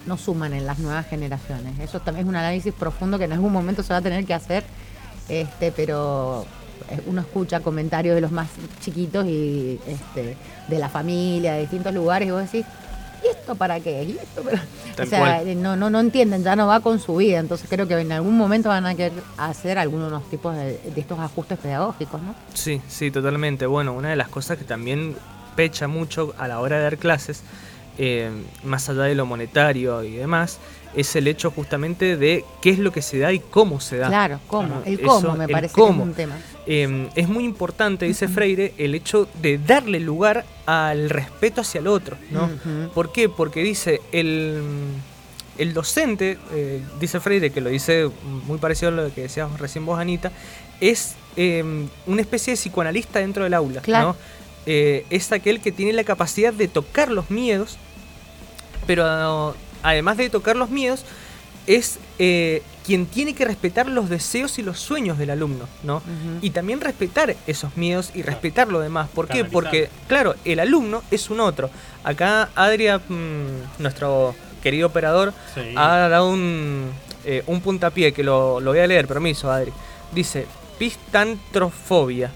no 0.05 0.17
suman 0.17 0.53
en 0.53 0.65
las 0.65 0.79
nuevas 0.79 1.07
generaciones. 1.07 1.79
Eso 1.79 1.99
también 1.99 2.25
es 2.25 2.29
un 2.29 2.35
análisis 2.35 2.73
profundo 2.73 3.17
que 3.17 3.25
en 3.25 3.33
algún 3.33 3.51
momento 3.51 3.83
se 3.83 3.93
va 3.93 3.97
a 3.97 4.01
tener 4.01 4.25
que 4.25 4.33
hacer, 4.33 4.63
este, 5.29 5.71
pero 5.71 6.45
uno 7.07 7.21
escucha 7.21 7.59
comentarios 7.59 8.15
de 8.15 8.21
los 8.21 8.31
más 8.31 8.49
chiquitos 8.81 9.25
y 9.25 9.79
este, 9.87 10.37
de 10.67 10.79
la 10.79 10.89
familia, 10.89 11.53
de 11.53 11.61
distintos 11.61 11.93
lugares, 11.93 12.27
y 12.27 12.31
vos 12.31 12.41
decís, 12.41 12.65
¿y 13.23 13.27
esto 13.27 13.55
para 13.55 13.79
qué? 13.79 14.17
o 15.01 15.05
sea, 15.05 15.43
no, 15.55 15.75
no, 15.75 15.89
no 15.89 15.99
entienden, 15.99 16.43
ya 16.43 16.55
no 16.55 16.67
va 16.67 16.79
con 16.79 16.99
su 16.99 17.15
vida, 17.17 17.39
entonces 17.39 17.67
creo 17.69 17.87
que 17.87 17.99
en 17.99 18.11
algún 18.11 18.37
momento 18.37 18.69
van 18.69 18.85
a 18.85 18.95
querer 18.95 19.13
hacer 19.37 19.77
algunos 19.77 20.29
tipos 20.29 20.55
de, 20.55 20.79
estos 20.95 21.19
ajustes 21.19 21.57
pedagógicos, 21.57 22.21
¿no? 22.21 22.35
Sí, 22.53 22.81
sí, 22.87 23.11
totalmente. 23.11 23.65
Bueno, 23.65 23.93
una 23.93 24.09
de 24.09 24.15
las 24.15 24.29
cosas 24.29 24.57
que 24.57 24.63
también 24.63 25.15
pecha 25.55 25.87
mucho 25.87 26.33
a 26.37 26.47
la 26.47 26.59
hora 26.59 26.77
de 26.77 26.83
dar 26.83 26.97
clases, 26.97 27.43
eh, 27.97 28.29
más 28.63 28.89
allá 28.89 29.03
de 29.03 29.15
lo 29.15 29.25
monetario 29.25 30.03
y 30.03 30.11
demás, 30.11 30.59
es 30.95 31.15
el 31.15 31.27
hecho 31.27 31.51
justamente 31.51 32.17
de 32.17 32.45
qué 32.61 32.69
es 32.69 32.79
lo 32.79 32.91
que 32.91 33.01
se 33.01 33.19
da 33.19 33.33
y 33.33 33.39
cómo 33.39 33.79
se 33.79 33.97
da. 33.97 34.07
Claro, 34.07 34.39
cómo, 34.47 34.81
el 34.85 35.01
cómo 35.01 35.35
me 35.35 35.47
parece 35.47 35.75
que 35.75 35.83
es 35.83 35.89
un 35.89 36.13
tema. 36.13 36.37
Em, 36.65 37.09
es 37.15 37.27
muy 37.27 37.43
importante, 37.43 38.05
dice 38.05 38.27
Freire, 38.27 38.73
el 38.77 38.95
hecho 38.95 39.27
de 39.41 39.57
darle 39.57 39.99
lugar 39.99 40.45
al 40.65 41.09
respeto 41.09 41.61
hacia 41.61 41.79
el 41.79 41.87
otro, 41.87 42.17
¿no? 42.31 42.49
¿Por 42.93 43.11
qué? 43.11 43.29
Porque 43.29 43.61
dice, 43.61 44.01
el, 44.11 44.61
el 45.57 45.73
docente, 45.73 46.37
eh, 46.53 46.81
dice 46.99 47.19
Freire, 47.19 47.51
que 47.51 47.61
lo 47.61 47.69
dice 47.69 48.09
muy 48.47 48.57
parecido 48.57 48.89
a 48.89 48.91
lo 48.91 49.13
que 49.13 49.21
decías 49.23 49.59
recién 49.59 49.85
vos, 49.85 49.99
Anita, 49.99 50.31
es 50.79 51.15
em, 51.35 51.87
una 52.07 52.21
especie 52.21 52.51
de 52.51 52.57
psicoanalista 52.57 53.19
dentro 53.19 53.43
del 53.43 53.53
aula, 53.53 53.81
¿no? 53.87 54.15
Eh, 54.65 55.05
es 55.11 55.31
aquel 55.31 55.59
que 55.59 55.71
tiene 55.71 55.93
la 55.93 56.03
capacidad 56.03 56.51
de 56.51 56.67
tocar 56.67 57.11
los 57.11 57.29
miedos, 57.29 57.77
pero 58.87 59.55
además 59.85 60.17
de 60.17 60.29
tocar 60.29 60.55
los 60.55 60.69
miedos, 60.69 61.05
es 61.67 61.99
eh, 62.19 62.61
quien 62.85 63.05
tiene 63.05 63.33
que 63.33 63.45
respetar 63.45 63.87
los 63.87 64.09
deseos 64.09 64.59
y 64.59 64.63
los 64.63 64.79
sueños 64.79 65.17
del 65.17 65.29
alumno, 65.29 65.67
¿no? 65.83 66.01
Y 66.41 66.51
también 66.51 66.81
respetar 66.81 67.35
esos 67.47 67.75
miedos 67.77 68.11
y 68.13 68.21
respetar 68.21 68.67
lo 68.67 68.79
demás. 68.79 69.09
¿Por 69.13 69.27
qué? 69.27 69.45
Porque, 69.45 69.89
claro, 70.07 70.35
el 70.45 70.59
alumno 70.59 71.01
es 71.11 71.29
un 71.29 71.39
otro. 71.39 71.69
Acá 72.03 72.49
Adria, 72.55 72.99
mm, 72.99 73.81
nuestro 73.81 74.35
querido 74.61 74.87
operador, 74.87 75.33
ha 75.75 76.07
dado 76.09 76.29
un, 76.29 76.91
eh, 77.23 77.43
un 77.47 77.61
puntapié 77.61 78.11
que 78.11 78.23
lo, 78.23 78.59
lo 78.59 78.71
voy 78.71 78.79
a 78.79 78.87
leer, 78.87 79.07
permiso, 79.07 79.51
Adri. 79.51 79.71
Dice, 80.11 80.45
pistantrofobia. 80.77 82.31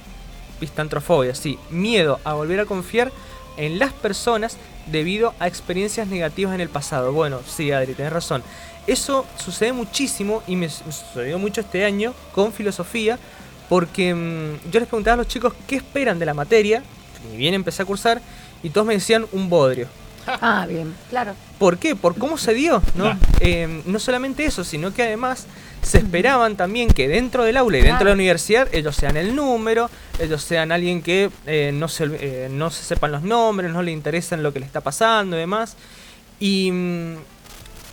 Pistantrofobia, 0.60 1.36
sí. 1.36 1.60
Miedo 1.70 2.20
a 2.24 2.34
volver 2.34 2.60
a 2.60 2.65
confiar 2.65 3.12
en 3.58 3.77
las 3.77 3.94
personas 3.94 4.58
debido 4.91 5.34
a 5.39 5.48
experiencias 5.48 6.08
negativas 6.08 6.55
en 6.55 6.62
el 6.62 6.69
pasado. 6.69 7.13
Bueno, 7.13 7.39
sí, 7.46 7.72
Adri, 7.72 7.93
tenés 7.93 8.13
razón. 8.13 8.43
Eso 8.88 9.25
sucede 9.38 9.74
muchísimo 9.74 10.41
y 10.48 10.55
me 10.55 10.69
sucedió 10.69 11.38
mucho 11.38 11.62
este 11.62 11.86
año 11.86 12.13
con 12.34 12.51
filosofía, 12.51 13.19
porque 13.67 14.13
mm, 14.13 14.72
yo 14.72 14.79
les 14.79 14.89
preguntaba 14.89 15.13
a 15.13 15.17
los 15.17 15.27
chicos 15.27 15.53
qué 15.67 15.75
esperan 15.75 16.17
de 16.17 16.25
la 16.25 16.34
materia, 16.34 16.84
y 17.31 17.38
bien 17.38 17.53
empecé 17.53 17.84
a 17.84 17.86
cursar, 17.86 18.22
y 18.63 18.69
todos 18.69 18.88
me 18.88 18.93
decían 18.93 19.25
un 19.31 19.50
bodrio. 19.50 19.88
Ah, 20.28 20.66
bien, 20.68 20.94
claro. 21.10 21.34
¿Por 21.58 21.78
qué? 21.78 21.96
Por 21.96 22.18
cómo 22.18 22.38
se 22.38 22.54
dio, 22.54 22.82
¿no? 22.96 23.18
Eh, 23.40 23.82
no 23.86 24.00
solamente 24.00 24.46
eso, 24.46 24.64
sino 24.64 24.94
que 24.94 25.04
además 25.04 25.48
se 25.82 26.00
esperaban 26.00 26.56
también 26.56 26.90
que 26.90 27.08
dentro 27.08 27.44
del 27.44 27.58
aula 27.58 27.78
y 27.78 27.82
dentro 27.82 28.06
de 28.06 28.12
la 28.12 28.16
universidad 28.16 28.68
ellos 28.74 28.96
sean 28.96 29.18
el 29.18 29.36
número, 29.36 29.90
ellos 30.20 30.44
sean 30.44 30.72
alguien 30.72 31.02
que 31.02 31.30
eh, 31.46 31.72
no, 31.74 31.88
se, 31.88 32.06
eh, 32.20 32.48
no 32.52 32.70
se 32.70 32.84
sepan 32.84 33.12
los 33.12 33.24
nombres, 33.24 33.72
no 33.72 33.82
le 33.82 33.92
interesan 33.92 34.44
lo 34.44 34.54
que 34.54 34.60
le 34.60 34.66
está 34.66 34.82
pasando 34.82 35.36
y 35.38 35.40
demás. 35.40 35.76
Y 36.40 36.72
mm, 36.72 37.16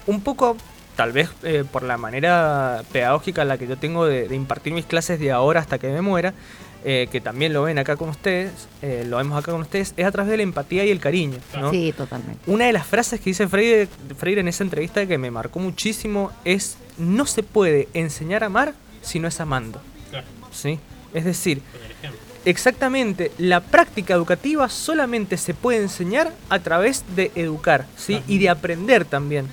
un 0.07 0.21
poco, 0.21 0.57
tal 0.97 1.13
vez 1.13 1.31
por 1.73 1.83
la 1.83 1.97
manera 1.97 2.83
pedagógica 2.93 3.43
en 3.43 3.49
la 3.49 3.59
que 3.59 3.67
yo 3.67 3.77
tengo 3.77 4.07
de 4.07 4.35
impartir 4.35 4.73
mis 4.73 4.87
clases 4.87 5.19
de 5.21 5.31
ahora 5.33 5.61
hasta 5.61 5.79
que 5.79 5.89
me 5.89 6.01
muera, 6.01 6.35
eh, 6.89 7.09
que 7.11 7.21
también 7.21 7.53
lo 7.53 7.65
ven 7.65 7.81
acá 7.81 7.97
con 7.97 8.09
ustedes, 8.11 8.69
eh, 8.81 9.05
lo 9.09 9.17
vemos 9.17 9.37
acá 9.37 9.51
con 9.51 9.63
ustedes, 9.63 9.93
es 9.97 10.07
a 10.07 10.13
través 10.13 10.31
de 10.31 10.37
la 10.37 10.45
empatía 10.45 10.85
y 10.85 10.91
el 10.93 11.01
cariño. 11.01 11.39
¿no? 11.59 11.73
Sí, 11.73 11.93
totalmente. 11.97 12.39
Una 12.47 12.67
de 12.67 12.73
las 12.73 12.87
frases 12.87 13.19
que 13.19 13.31
dice 13.31 13.49
Freire, 13.49 13.89
Freire 14.17 14.41
en 14.41 14.47
esa 14.47 14.63
entrevista 14.63 15.05
que 15.05 15.19
me 15.19 15.33
marcó 15.33 15.59
muchísimo 15.59 16.31
es, 16.45 16.77
no 16.97 17.27
se 17.27 17.43
puede 17.43 17.89
enseñar 17.93 18.45
a 18.45 18.47
amar 18.47 18.75
si 19.03 19.19
no 19.19 19.27
es 19.27 19.41
amando. 19.41 19.81
¿Sí? 20.53 20.79
Es 21.13 21.25
decir, 21.25 21.61
exactamente, 22.45 23.33
la 23.37 23.63
práctica 23.63 24.15
educativa 24.15 24.69
solamente 24.69 25.39
se 25.39 25.55
puede 25.55 25.83
enseñar 25.83 26.33
a 26.51 26.61
través 26.61 27.03
de 27.17 27.33
educar, 27.35 27.87
¿sí? 27.97 28.23
Y 28.29 28.39
de 28.39 28.49
aprender 28.49 29.05
también. 29.05 29.49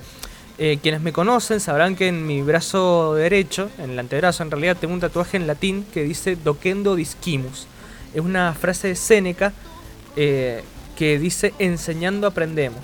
Eh, 0.60 0.78
quienes 0.82 1.02
me 1.02 1.12
conocen 1.12 1.60
sabrán 1.60 1.96
que 1.96 2.08
en 2.08 2.28
mi 2.28 2.42
brazo 2.44 3.16
derecho, 3.16 3.70
en 3.80 3.92
el 3.92 4.00
antebrazo 4.00 4.44
en 4.44 4.52
realidad, 4.52 4.78
tengo 4.80 4.94
un 4.94 5.00
tatuaje 5.00 5.38
en 5.38 5.48
latín 5.48 5.86
que 5.92 6.04
dice 6.04 6.36
Docendo 6.36 6.96
discimus. 6.96 7.68
Es 8.14 8.22
una 8.22 8.54
frase 8.54 8.90
de 8.90 8.96
Séneca 8.96 9.52
eh, 10.16 10.64
que 10.96 11.18
dice 11.18 11.54
enseñando 11.58 12.28
aprendemos. 12.28 12.82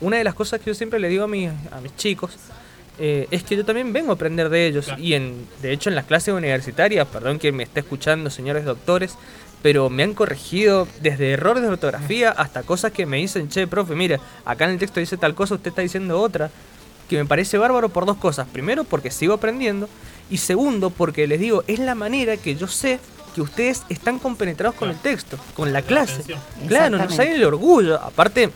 Una 0.00 0.16
de 0.16 0.24
las 0.24 0.34
cosas 0.34 0.60
que 0.60 0.70
yo 0.70 0.74
siempre 0.74 0.98
le 0.98 1.08
digo 1.08 1.24
a 1.24 1.28
mis, 1.28 1.50
a 1.70 1.80
mis 1.82 1.94
chicos 1.96 2.38
eh, 2.98 3.26
es 3.30 3.42
que 3.42 3.56
yo 3.56 3.64
también 3.64 3.92
vengo 3.92 4.10
a 4.12 4.14
aprender 4.14 4.48
de 4.48 4.66
ellos. 4.66 4.88
Y 4.98 5.14
en, 5.14 5.46
de 5.60 5.72
hecho 5.72 5.90
en 5.90 5.96
las 5.96 6.06
clases 6.06 6.34
universitarias, 6.34 7.06
perdón 7.08 7.38
que 7.38 7.52
me 7.52 7.64
esté 7.64 7.80
escuchando 7.80 8.30
señores 8.30 8.64
doctores, 8.64 9.16
pero 9.62 9.88
me 9.88 10.02
han 10.02 10.14
corregido 10.14 10.88
desde 11.00 11.32
errores 11.32 11.62
de 11.62 11.68
ortografía 11.70 12.30
hasta 12.30 12.64
cosas 12.64 12.92
que 12.92 13.06
me 13.06 13.18
dicen, 13.18 13.48
che, 13.48 13.66
profe, 13.66 13.94
mire, 13.94 14.18
acá 14.44 14.64
en 14.64 14.72
el 14.72 14.78
texto 14.78 15.00
dice 15.00 15.16
tal 15.16 15.34
cosa, 15.34 15.54
usted 15.54 15.68
está 15.68 15.82
diciendo 15.82 16.20
otra, 16.20 16.50
que 17.08 17.16
me 17.16 17.24
parece 17.24 17.58
bárbaro 17.58 17.88
por 17.88 18.04
dos 18.04 18.16
cosas. 18.16 18.48
Primero, 18.52 18.84
porque 18.84 19.10
sigo 19.10 19.34
aprendiendo, 19.34 19.88
y 20.30 20.38
segundo, 20.38 20.90
porque 20.90 21.26
les 21.26 21.38
digo, 21.38 21.62
es 21.68 21.78
la 21.78 21.94
manera 21.94 22.36
que 22.36 22.56
yo 22.56 22.66
sé 22.66 22.98
que 23.34 23.40
ustedes 23.40 23.84
están 23.88 24.18
compenetrados 24.18 24.74
con 24.74 24.90
el 24.90 24.96
texto, 24.96 25.38
con 25.54 25.72
la 25.72 25.82
clase. 25.82 26.22
Claro, 26.66 26.98
nos 26.98 27.14
sale 27.14 27.36
el 27.36 27.44
orgullo. 27.44 28.00
Aparte, 28.00 28.50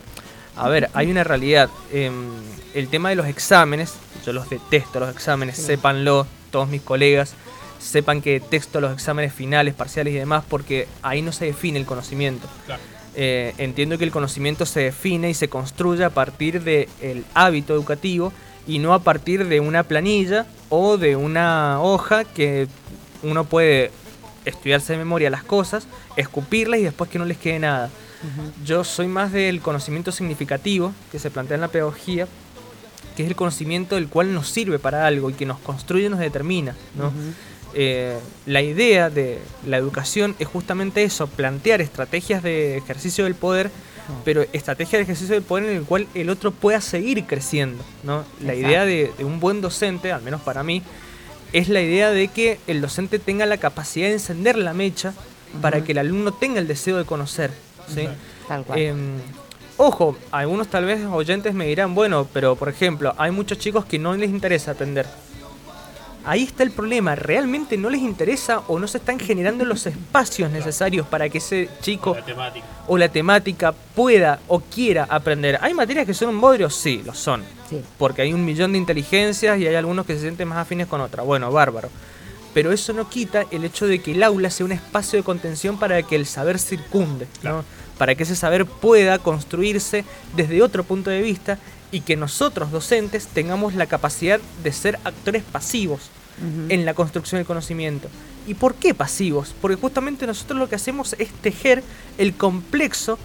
a 0.55 0.67
ver, 0.69 0.89
hay 0.93 1.09
una 1.09 1.23
realidad. 1.23 1.69
Em, 1.91 2.29
el 2.73 2.89
tema 2.89 3.09
de 3.09 3.15
los 3.15 3.27
exámenes, 3.27 3.93
yo 4.25 4.33
los 4.33 4.49
detesto 4.49 4.99
los 4.99 5.09
exámenes, 5.09 5.57
sépanlo, 5.57 6.27
todos 6.51 6.67
mis 6.67 6.81
colegas 6.81 7.33
sepan 7.79 8.21
que 8.21 8.39
texto 8.39 8.81
los 8.81 8.93
exámenes 8.93 9.33
finales, 9.33 9.73
parciales 9.73 10.13
y 10.13 10.17
demás, 10.17 10.43
porque 10.47 10.87
ahí 11.01 11.21
no 11.21 11.31
se 11.31 11.45
define 11.45 11.79
el 11.79 11.85
conocimiento. 11.85 12.47
Eh, 13.15 13.53
entiendo 13.57 13.97
que 13.97 14.03
el 14.03 14.11
conocimiento 14.11 14.65
se 14.65 14.81
define 14.81 15.29
y 15.29 15.33
se 15.33 15.47
construye 15.47 16.03
a 16.03 16.11
partir 16.11 16.61
del 16.63 17.25
hábito 17.33 17.73
educativo 17.73 18.31
y 18.67 18.79
no 18.79 18.93
a 18.93 18.99
partir 18.99 19.47
de 19.47 19.59
una 19.59 19.83
planilla 19.83 20.45
o 20.69 20.97
de 20.97 21.15
una 21.15 21.81
hoja 21.81 22.25
que 22.25 22.67
uno 23.23 23.45
puede 23.45 23.91
estudiarse 24.45 24.93
de 24.93 24.99
memoria 24.99 25.29
las 25.29 25.43
cosas, 25.43 25.87
escupirlas 26.15 26.79
y 26.79 26.83
después 26.83 27.09
que 27.09 27.19
no 27.19 27.25
les 27.25 27.37
quede 27.37 27.59
nada. 27.59 27.89
Yo 28.65 28.83
soy 28.83 29.07
más 29.07 29.31
del 29.31 29.61
conocimiento 29.61 30.11
significativo 30.11 30.93
que 31.11 31.19
se 31.19 31.29
plantea 31.29 31.55
en 31.55 31.61
la 31.61 31.67
pedagogía, 31.67 32.27
que 33.15 33.23
es 33.23 33.29
el 33.29 33.35
conocimiento 33.35 33.95
del 33.95 34.07
cual 34.07 34.33
nos 34.33 34.49
sirve 34.49 34.79
para 34.79 35.05
algo 35.07 35.29
y 35.29 35.33
que 35.33 35.45
nos 35.45 35.59
construye 35.59 36.05
y 36.05 36.09
nos 36.09 36.19
determina. 36.19 36.75
¿no? 36.95 37.11
Eh, 37.73 38.17
la 38.45 38.61
idea 38.61 39.09
de 39.09 39.39
la 39.65 39.77
educación 39.77 40.35
es 40.39 40.47
justamente 40.47 41.03
eso, 41.03 41.27
plantear 41.27 41.81
estrategias 41.81 42.43
de 42.43 42.77
ejercicio 42.77 43.25
del 43.25 43.35
poder, 43.35 43.69
pero 44.23 44.45
estrategias 44.53 44.99
de 44.99 45.03
ejercicio 45.03 45.35
del 45.35 45.43
poder 45.43 45.65
en 45.65 45.77
el 45.77 45.83
cual 45.83 46.07
el 46.13 46.29
otro 46.29 46.51
pueda 46.51 46.79
seguir 46.79 47.25
creciendo. 47.25 47.83
¿no? 48.03 48.23
La 48.41 48.55
idea 48.55 48.85
de, 48.85 49.11
un 49.19 49.39
buen 49.39 49.61
docente, 49.61 50.11
al 50.11 50.21
menos 50.21 50.41
para 50.41 50.63
mí, 50.63 50.81
es 51.51 51.67
la 51.69 51.81
idea 51.81 52.11
de 52.11 52.29
que 52.29 52.59
el 52.67 52.81
docente 52.81 53.19
tenga 53.19 53.45
la 53.45 53.57
capacidad 53.57 54.07
de 54.07 54.13
encender 54.13 54.57
la 54.57 54.73
mecha 54.73 55.13
para 55.61 55.83
que 55.83 55.91
el 55.91 55.97
alumno 55.97 56.33
tenga 56.33 56.59
el 56.59 56.67
deseo 56.67 56.97
de 56.97 57.05
conocer. 57.05 57.51
Em, 58.75 59.17
ojo, 59.75 60.17
algunos 60.31 60.67
tal 60.67 60.85
vez 60.85 61.05
oyentes 61.05 61.53
me 61.53 61.67
dirán, 61.67 61.93
bueno, 61.93 62.27
pero 62.33 62.55
por 62.55 62.69
ejemplo, 62.69 63.13
hay 63.17 63.31
muchos 63.31 63.59
chicos 63.59 63.85
que 63.85 63.99
no 63.99 64.15
les 64.15 64.29
interesa 64.29 64.71
aprender 64.71 65.05
ahí 66.27 66.43
está 66.43 66.63
el 66.63 66.71
problema. 66.71 67.15
Realmente 67.15 67.77
no 67.77 67.89
les 67.89 68.01
interesa 68.01 68.59
o 68.67 68.77
no 68.77 68.87
se 68.87 68.99
están 68.99 69.17
generando 69.17 69.65
los 69.65 69.85
espacios 69.87 70.51
necesarios 70.51 71.07
para 71.07 71.29
que 71.29 71.39
ese 71.39 71.69
chico 71.81 72.15
o 72.87 72.97
la 72.97 73.09
temática, 73.09 73.73
pueda 73.95 74.39
o 74.47 74.59
quiera 74.59 75.07
aprender. 75.09 75.57
¿Hay 75.61 75.73
materias 75.73 76.05
que 76.05 76.13
son 76.13 76.29
un 76.29 76.41
bodrio? 76.41 76.69
Sí, 76.69 77.01
lo 77.05 77.13
son. 77.13 77.43
Porque 77.97 78.21
hay 78.21 78.33
un 78.33 78.45
millón 78.45 78.73
de 78.73 78.77
inteligencias 78.77 79.59
y 79.59 79.67
hay 79.67 79.75
algunos 79.75 80.05
que 80.05 80.13
se 80.15 80.21
sienten 80.21 80.49
más 80.49 80.59
afines 80.59 80.87
con 80.87 81.01
otra. 81.01 81.23
Bueno, 81.23 81.51
bárbaro. 81.51 81.89
Pero 82.53 82.71
eso 82.71 82.93
no 82.93 83.09
quita 83.09 83.45
el 83.51 83.63
hecho 83.63 83.87
de 83.87 83.99
que 83.99 84.11
el 84.11 84.23
aula 84.23 84.49
sea 84.49 84.65
un 84.65 84.71
espacio 84.71 85.17
de 85.17 85.23
contención 85.23 85.77
para 85.77 86.01
que 86.03 86.15
el 86.15 86.25
saber 86.25 86.59
circunde, 86.59 87.27
para 87.97 88.15
que 88.15 88.23
ese 88.23 88.35
saber 88.35 88.65
pueda 88.65 89.19
construirse 89.19 90.03
desde 90.35 90.61
otro 90.61 90.83
punto 90.83 91.09
de 91.09 91.21
vista 91.21 91.57
y 91.91 92.01
que 92.01 92.15
nosotros 92.15 92.71
docentes 92.71 93.27
tengamos 93.27 93.75
la 93.75 93.85
capacidad 93.85 94.39
de 94.63 94.71
ser 94.71 94.99
actores 95.03 95.43
pasivos 95.43 96.09
en 96.69 96.85
la 96.85 96.93
construcción 96.93 97.39
del 97.39 97.45
conocimiento. 97.45 98.09
¿Y 98.45 98.53
por 98.53 98.75
qué 98.75 98.93
pasivos? 98.93 99.53
Porque 99.59 99.75
justamente 99.75 100.27
nosotros 100.27 100.59
lo 100.59 100.69
que 100.69 100.75
hacemos 100.75 101.15
es 101.19 101.29
tejer 101.29 101.83
el 102.17 102.33
complexo 102.33 103.17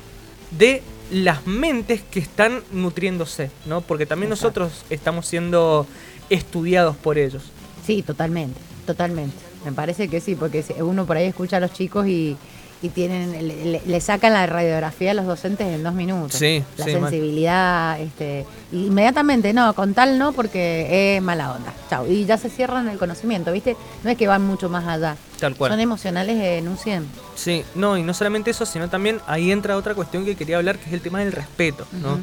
de 0.59 0.83
las 1.11 1.47
mentes 1.47 2.03
que 2.03 2.21
están 2.21 2.63
nutriéndose, 2.73 3.51
¿no? 3.67 3.83
Porque 3.83 4.07
también 4.07 4.31
nosotros 4.31 4.85
estamos 4.91 5.27
siendo 5.27 5.87
estudiados 6.31 6.97
por 6.97 7.19
ellos. 7.19 7.45
Sí, 7.87 8.03
totalmente, 8.03 8.59
totalmente. 8.87 9.37
Me 9.65 9.73
parece 9.73 10.09
que 10.09 10.21
sí, 10.21 10.35
porque 10.35 10.65
uno 10.81 11.07
por 11.07 11.17
ahí 11.17 11.27
escucha 11.27 11.59
a 11.59 11.61
los 11.61 11.73
chicos 11.73 12.07
y, 12.07 12.37
y 12.83 12.89
tienen 12.89 13.33
le, 13.87 14.01
sacan 14.01 14.33
la 14.33 14.47
radiografía 14.47 15.13
a 15.13 15.15
los 15.15 15.25
docentes 15.25 15.67
en 15.69 15.83
dos 15.83 15.95
minutos. 15.95 16.35
Sí, 16.35 16.65
la 16.77 16.85
sensibilidad, 16.85 18.01
este, 18.01 18.45
inmediatamente, 18.73 19.53
no, 19.53 19.73
con 19.75 19.95
tal 19.95 20.19
no, 20.19 20.33
porque 20.33 21.17
es 21.17 21.23
mala 21.23 21.53
onda. 21.53 21.73
Chao. 21.89 22.07
Y 22.09 22.25
ya 22.25 22.37
se 22.37 22.51
cierran 22.51 22.89
el 22.89 22.99
conocimiento, 22.99 23.53
¿viste? 23.53 23.77
No 24.03 24.11
es 24.11 24.17
que 24.17 24.27
van 24.27 24.45
mucho 24.45 24.69
más 24.69 24.87
allá. 24.87 25.17
Tal 25.39 25.55
cual. 25.55 25.71
Son 25.71 25.81
emocionales 25.81 26.37
en 26.43 26.69
un 26.69 26.77
100. 26.77 27.07
Sí, 27.37 27.65
no, 27.75 27.97
y 27.97 28.03
no 28.03 28.15
solamente 28.15 28.51
eso, 28.51 28.67
sino 28.67 28.89
también 28.91 29.21
ahí 29.27 29.53
entra 29.53 29.77
otra 29.77 29.95
cuestión 29.95 30.25
que 30.25 30.35
quería 30.35 30.57
hablar, 30.57 30.79
que 30.79 30.87
es 30.87 30.93
el 30.93 31.01
tema 31.01 31.21
del 31.21 31.33
respeto, 31.33 31.87
¿no? 31.93 32.19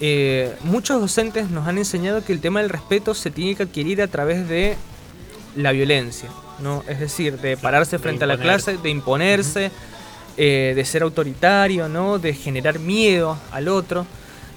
Eh, 0.00 0.56
muchos 0.64 1.00
docentes 1.00 1.50
nos 1.50 1.68
han 1.68 1.78
enseñado 1.78 2.24
que 2.24 2.32
el 2.32 2.40
tema 2.40 2.60
del 2.60 2.68
respeto 2.68 3.14
se 3.14 3.30
tiene 3.30 3.54
que 3.54 3.62
adquirir 3.62 4.02
a 4.02 4.08
través 4.08 4.48
de 4.48 4.76
la 5.54 5.72
violencia. 5.72 6.30
¿No? 6.58 6.82
Es 6.88 7.00
decir, 7.00 7.38
de 7.38 7.56
pararse 7.56 7.98
frente 7.98 8.24
a 8.24 8.26
la 8.26 8.38
clase, 8.38 8.76
de 8.78 8.90
imponerse, 8.90 9.70
eh, 10.36 10.72
de 10.74 10.84
ser 10.84 11.02
autoritario, 11.02 11.88
¿no? 11.88 12.18
De 12.18 12.34
generar 12.34 12.78
miedo 12.78 13.38
al 13.52 13.68
otro. 13.68 14.06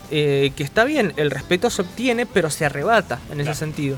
Eh, 0.10 0.52
que 0.56 0.64
está 0.64 0.86
bien, 0.86 1.14
el 1.18 1.32
respeto 1.32 1.70
se 1.70 1.82
obtiene, 1.82 2.26
pero 2.26 2.50
se 2.50 2.66
arrebata 2.66 3.20
en 3.32 3.42
ese 3.42 3.54
sentido. 3.54 3.98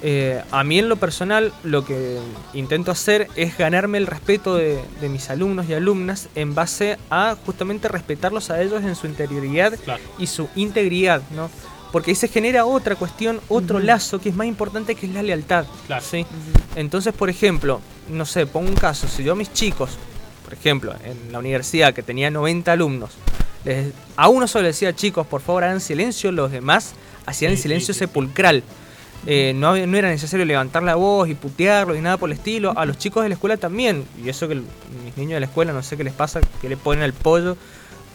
Eh, 0.00 0.40
a 0.52 0.62
mí 0.62 0.78
en 0.78 0.88
lo 0.88 0.96
personal 0.96 1.52
lo 1.64 1.84
que 1.84 2.20
intento 2.54 2.92
hacer 2.92 3.26
es 3.34 3.58
ganarme 3.58 3.98
el 3.98 4.06
respeto 4.06 4.54
de, 4.54 4.80
mis 5.08 5.28
alumnos 5.28 5.68
y 5.68 5.74
alumnas 5.74 6.28
en 6.36 6.54
base 6.54 6.98
a 7.10 7.36
justamente 7.44 7.88
respetarlos 7.88 8.50
a 8.50 8.62
ellos 8.62 8.84
en 8.84 8.94
su 8.94 9.08
interioridad 9.08 9.74
y 10.18 10.28
su 10.28 10.48
integridad, 10.54 11.22
¿no? 11.34 11.50
Porque 11.92 12.10
ahí 12.10 12.14
se 12.14 12.28
genera 12.28 12.64
otra 12.66 12.94
cuestión, 12.96 13.40
otro 13.48 13.78
lazo 13.78 14.20
que 14.20 14.28
es 14.28 14.34
más 14.36 14.46
importante 14.46 14.94
que 14.94 15.06
es 15.06 15.12
la 15.14 15.22
lealtad. 15.22 15.64
Claro. 15.86 16.04
¿sí? 16.08 16.24
Entonces, 16.76 17.12
por 17.14 17.30
ejemplo, 17.30 17.80
no 18.10 18.24
sé, 18.26 18.46
pongo 18.46 18.68
un 18.68 18.74
caso, 18.76 19.08
si 19.08 19.24
yo 19.24 19.32
a 19.32 19.36
mis 19.36 19.52
chicos, 19.52 19.90
por 20.44 20.52
ejemplo, 20.54 20.94
en 21.04 21.32
la 21.32 21.38
universidad 21.38 21.92
que 21.94 22.02
tenía 22.02 22.30
90 22.30 22.72
alumnos, 22.72 23.10
les- 23.64 23.92
a 24.16 24.28
uno 24.28 24.46
solo 24.48 24.62
le 24.62 24.68
decía, 24.68 24.94
chicos, 24.94 25.26
por 25.26 25.40
favor 25.40 25.64
hagan 25.64 25.80
silencio, 25.80 26.32
los 26.32 26.50
demás 26.50 26.92
hacían 27.26 27.52
el 27.52 27.56
Sí, 27.58 27.64
silencio 27.64 27.92
sí, 27.94 27.98
sepulcral. 28.00 28.62
Eh, 29.26 29.52
no, 29.54 29.76
no 29.86 29.96
era 29.98 30.08
necesario 30.08 30.46
levantar 30.46 30.82
la 30.84 30.94
voz 30.94 31.28
y 31.28 31.34
putearlo 31.34 31.94
y 31.96 32.00
nada 32.00 32.16
por 32.16 32.30
el 32.30 32.36
estilo. 32.36 32.72
A 32.78 32.86
los 32.86 32.96
chicos 32.98 33.24
de 33.24 33.28
la 33.28 33.34
escuela 33.34 33.56
también. 33.56 34.04
Y 34.24 34.28
eso 34.28 34.46
que 34.46 34.54
el- 34.54 34.62
mis 35.04 35.16
niños 35.16 35.34
de 35.34 35.40
la 35.40 35.46
escuela 35.46 35.72
no 35.72 35.82
sé 35.82 35.96
qué 35.96 36.04
les 36.04 36.12
pasa, 36.14 36.40
que 36.60 36.68
le 36.68 36.76
ponen 36.76 37.02
al 37.02 37.12
pollo. 37.12 37.56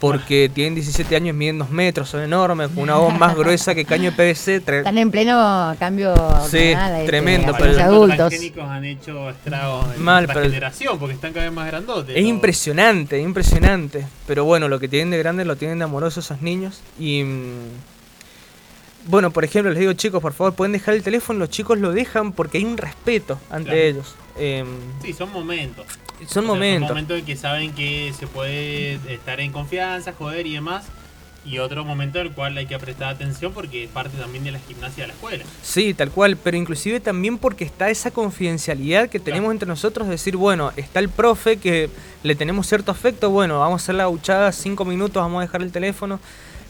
Porque 0.04 0.52
tienen 0.54 0.76
17 0.76 1.16
años, 1.16 1.34
miden 1.34 1.60
2 1.60 1.70
metros, 1.70 2.10
son 2.10 2.22
enormes, 2.24 2.68
con 2.68 2.80
una 2.84 2.96
voz 2.96 3.18
más 3.18 3.38
gruesa 3.38 3.74
que 3.74 3.86
caño 3.86 4.12
de 4.12 4.18
PVC. 4.18 4.56
Están 4.58 4.98
en 4.98 5.10
pleno 5.12 5.74
cambio 5.80 6.14
Sí, 6.50 6.58
este, 6.58 7.06
tremendo, 7.06 7.54
a 7.54 7.58
pero- 7.58 7.68
los 7.68 7.76
Los 7.78 7.86
adultos. 7.86 8.18
transgénicos 8.18 8.64
han 8.66 8.84
hecho 8.84 9.30
estragos 9.30 9.86
en 9.96 10.04
Mal, 10.04 10.28
la 10.28 10.34
pero- 10.34 10.46
generación 10.48 11.00
porque 11.00 11.16
están 11.16 11.32
cada 11.32 11.46
vez 11.46 11.54
más 11.56 11.68
grandotes. 11.68 12.18
Es 12.18 12.26
impresionante, 12.26 13.18
es 13.18 13.24
impresionante. 13.26 14.06
Pero 14.28 14.44
bueno, 14.44 14.68
lo 14.68 14.78
que 14.78 14.90
tienen 14.90 15.10
de 15.12 15.20
grande 15.20 15.46
lo 15.46 15.56
tienen 15.56 15.78
de 15.80 15.86
amoroso 15.86 16.20
esos 16.20 16.42
niños. 16.42 16.82
Y. 17.00 17.24
mm, 17.24 17.94
Bueno, 19.06 19.32
por 19.32 19.44
ejemplo, 19.44 19.70
les 19.72 19.80
digo, 19.82 19.92
chicos, 19.94 20.22
por 20.22 20.32
favor, 20.34 20.54
pueden 20.54 20.72
dejar 20.72 20.94
el 20.96 21.04
teléfono. 21.04 21.40
Los 21.40 21.50
chicos 21.50 21.78
lo 21.78 21.92
dejan 21.92 22.32
porque 22.32 22.58
hay 22.58 22.64
un 22.66 22.78
respeto 22.78 23.38
ante 23.50 23.70
Claro. 23.72 23.82
ellos. 23.84 24.16
Em, 24.38 24.66
Sí, 25.02 25.12
son 25.14 25.30
momentos. 25.32 25.86
Son 26.28 26.46
momentos. 26.46 26.88
Son 26.88 26.96
momentos 26.96 27.20
en 27.20 27.26
que 27.26 27.36
saben 27.36 27.74
que 27.74 28.14
se 28.18 28.28
puede 28.28 28.94
estar 29.14 29.40
en 29.40 29.52
confianza, 29.52 30.14
joder 30.18 30.46
y 30.48 30.54
demás. 30.54 30.86
Y 31.46 31.58
otro 31.60 31.84
momento 31.84 32.20
en 32.22 32.28
el 32.28 32.32
cual 32.34 32.58
hay 32.58 32.66
que 32.68 32.80
prestar 32.80 33.10
atención 33.10 33.52
porque 33.52 33.84
es 33.84 33.90
parte 33.90 34.18
también 34.18 34.46
de 34.46 34.52
la 34.54 34.60
gimnasia 34.60 35.04
de 35.04 35.08
la 35.10 35.14
escuela. 35.14 35.44
Sí, 35.62 35.94
tal 35.94 36.10
cual, 36.10 36.38
pero 36.38 36.56
inclusive 36.56 37.02
también 37.02 37.38
porque 37.38 37.66
está 37.66 37.90
esa 37.90 38.12
confidencialidad 38.12 39.10
que 39.10 39.20
tenemos 39.20 39.42
Claro. 39.48 39.52
entre 39.52 39.68
nosotros, 39.68 40.08
decir, 40.08 40.38
bueno, 40.38 40.72
está 40.78 41.00
el 41.00 41.10
profe 41.10 41.58
que 41.58 41.90
le 42.24 42.36
tenemos 42.36 42.68
cierto 42.68 42.92
afecto, 42.92 43.30
bueno, 43.30 43.60
vamos 43.60 43.82
a 43.82 43.84
hacer 43.84 43.96
la 43.96 44.04
gauchada, 44.04 44.54
cinco 44.54 44.86
minutos, 44.86 45.16
vamos 45.22 45.40
a 45.40 45.42
dejar 45.42 45.62
el 45.64 45.74
teléfono, 45.74 46.22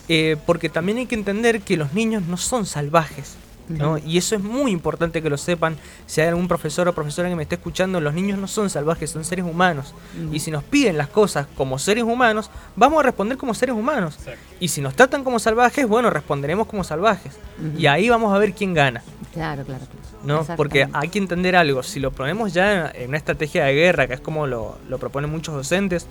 eh, 0.09 0.37
porque 0.47 0.69
también 0.69 0.97
hay 0.97 1.05
que 1.05 1.13
entender 1.15 1.61
que 1.61 1.77
los 1.77 1.93
niños 1.93 2.23
no 2.23 2.37
son 2.37 2.65
salvajes. 2.65 3.35
¿No? 3.67 3.97
Y 3.97 4.17
eso 4.17 4.35
es 4.35 4.43
muy 4.43 4.71
importante 4.71 5.21
que 5.21 5.29
lo 5.29 5.37
sepan. 5.37 5.77
Si 6.05 6.21
hay 6.21 6.27
algún 6.27 6.47
profesor 6.47 6.87
o 6.87 6.93
profesora 6.93 7.29
que 7.29 7.35
me 7.35 7.43
esté 7.43 7.55
escuchando, 7.55 7.99
los 8.01 8.13
niños 8.13 8.37
no 8.39 8.47
son 8.47 8.69
salvajes, 8.69 9.09
son 9.09 9.23
seres 9.23 9.45
humanos. 9.45 9.93
Y 10.31 10.39
si 10.39 10.51
nos 10.51 10.63
piden 10.63 10.97
las 10.97 11.07
cosas 11.07 11.47
como 11.55 11.79
seres 11.79 12.03
humanos, 12.03 12.49
vamos 12.75 12.99
a 12.99 13.03
responder 13.03 13.37
como 13.37 13.53
seres 13.53 13.75
humanos. 13.75 14.15
Exacto. 14.19 14.41
Y 14.59 14.67
si 14.67 14.81
nos 14.81 14.95
tratan 14.95 15.23
como 15.23 15.39
salvajes, 15.39 15.87
bueno, 15.87 16.09
responderemos 16.09 16.67
como 16.67 16.83
salvajes. 16.83 17.33
Y 17.77 17.87
ahí 17.87 18.09
vamos 18.09 18.33
a 18.33 18.37
ver 18.37 18.53
quién 18.53 18.73
gana. 18.73 19.03
Claro, 19.33 19.63
claro. 19.63 19.85
claro. 19.85 20.03
¿no? 20.23 20.45
Porque 20.55 20.87
hay 20.93 21.09
que 21.09 21.19
entender 21.19 21.55
algo, 21.55 21.83
si 21.83 21.99
lo 21.99 22.11
ponemos 22.11 22.53
ya 22.53 22.91
en 22.91 23.09
una 23.09 23.17
estrategia 23.17 23.65
de 23.65 23.73
guerra, 23.73 24.07
que 24.07 24.13
es 24.13 24.21
como 24.21 24.47
lo, 24.47 24.77
lo 24.87 24.97
proponen 24.97 25.29
muchos 25.29 25.53
docentes, 25.53 26.07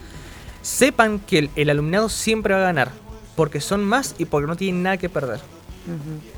sepan 0.61 1.19
que 1.19 1.39
el, 1.39 1.51
el 1.57 1.71
alumnado 1.71 2.09
siempre 2.09 2.55
va 2.55 2.61
a 2.61 2.65
ganar, 2.65 2.91
porque 3.37 3.61
son 3.61 3.85
más 3.85 4.15
y 4.19 4.27
porque 4.27 4.47
no 4.47 4.57
tienen 4.57 4.83
nada 4.83 4.97
que 4.97 5.09
perder. 5.09 5.41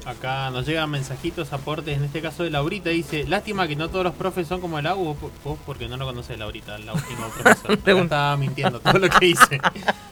Acá 0.07 0.51
nos 0.51 0.67
llegan 0.67 0.91
mensajitos, 0.91 1.53
aportes, 1.53 1.97
en 1.97 2.05
este 2.05 2.21
caso 2.21 2.43
de 2.45 2.51
Laurita, 2.51 2.91
dice, 2.91 3.25
lástima 3.25 3.69
que 3.69 3.77
no 3.77 3.89
todos 3.89 4.05
los 4.05 4.15
profes 4.15 4.49
son 4.49 4.61
como 4.61 4.79
el 4.79 4.87
Agu, 4.87 5.17
vos, 5.45 5.59
porque 5.67 5.89
no 5.89 5.97
lo 5.97 6.07
conoces 6.07 6.39
Laurita, 6.39 6.77
el 6.77 6.89
último 6.89 7.29
profesor. 7.43 7.79
Estaba 8.03 8.37
mintiendo 8.37 8.81
todo 8.81 8.99
lo 8.99 9.09
que 9.09 9.27
dice. 9.27 9.61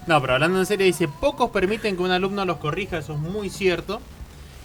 No, 0.07 0.21
pero 0.21 0.35
hablando 0.35 0.59
en 0.59 0.67
serio, 0.67 0.87
dice, 0.87 1.09
pocos 1.09 1.51
permiten 1.51 1.97
que 1.97 2.03
un 2.03 2.11
alumno 2.11 2.45
los 2.45 2.59
corrija, 2.59 2.99
eso 2.99 3.15
es 3.15 3.19
muy 3.19 3.51
cierto. 3.51 4.01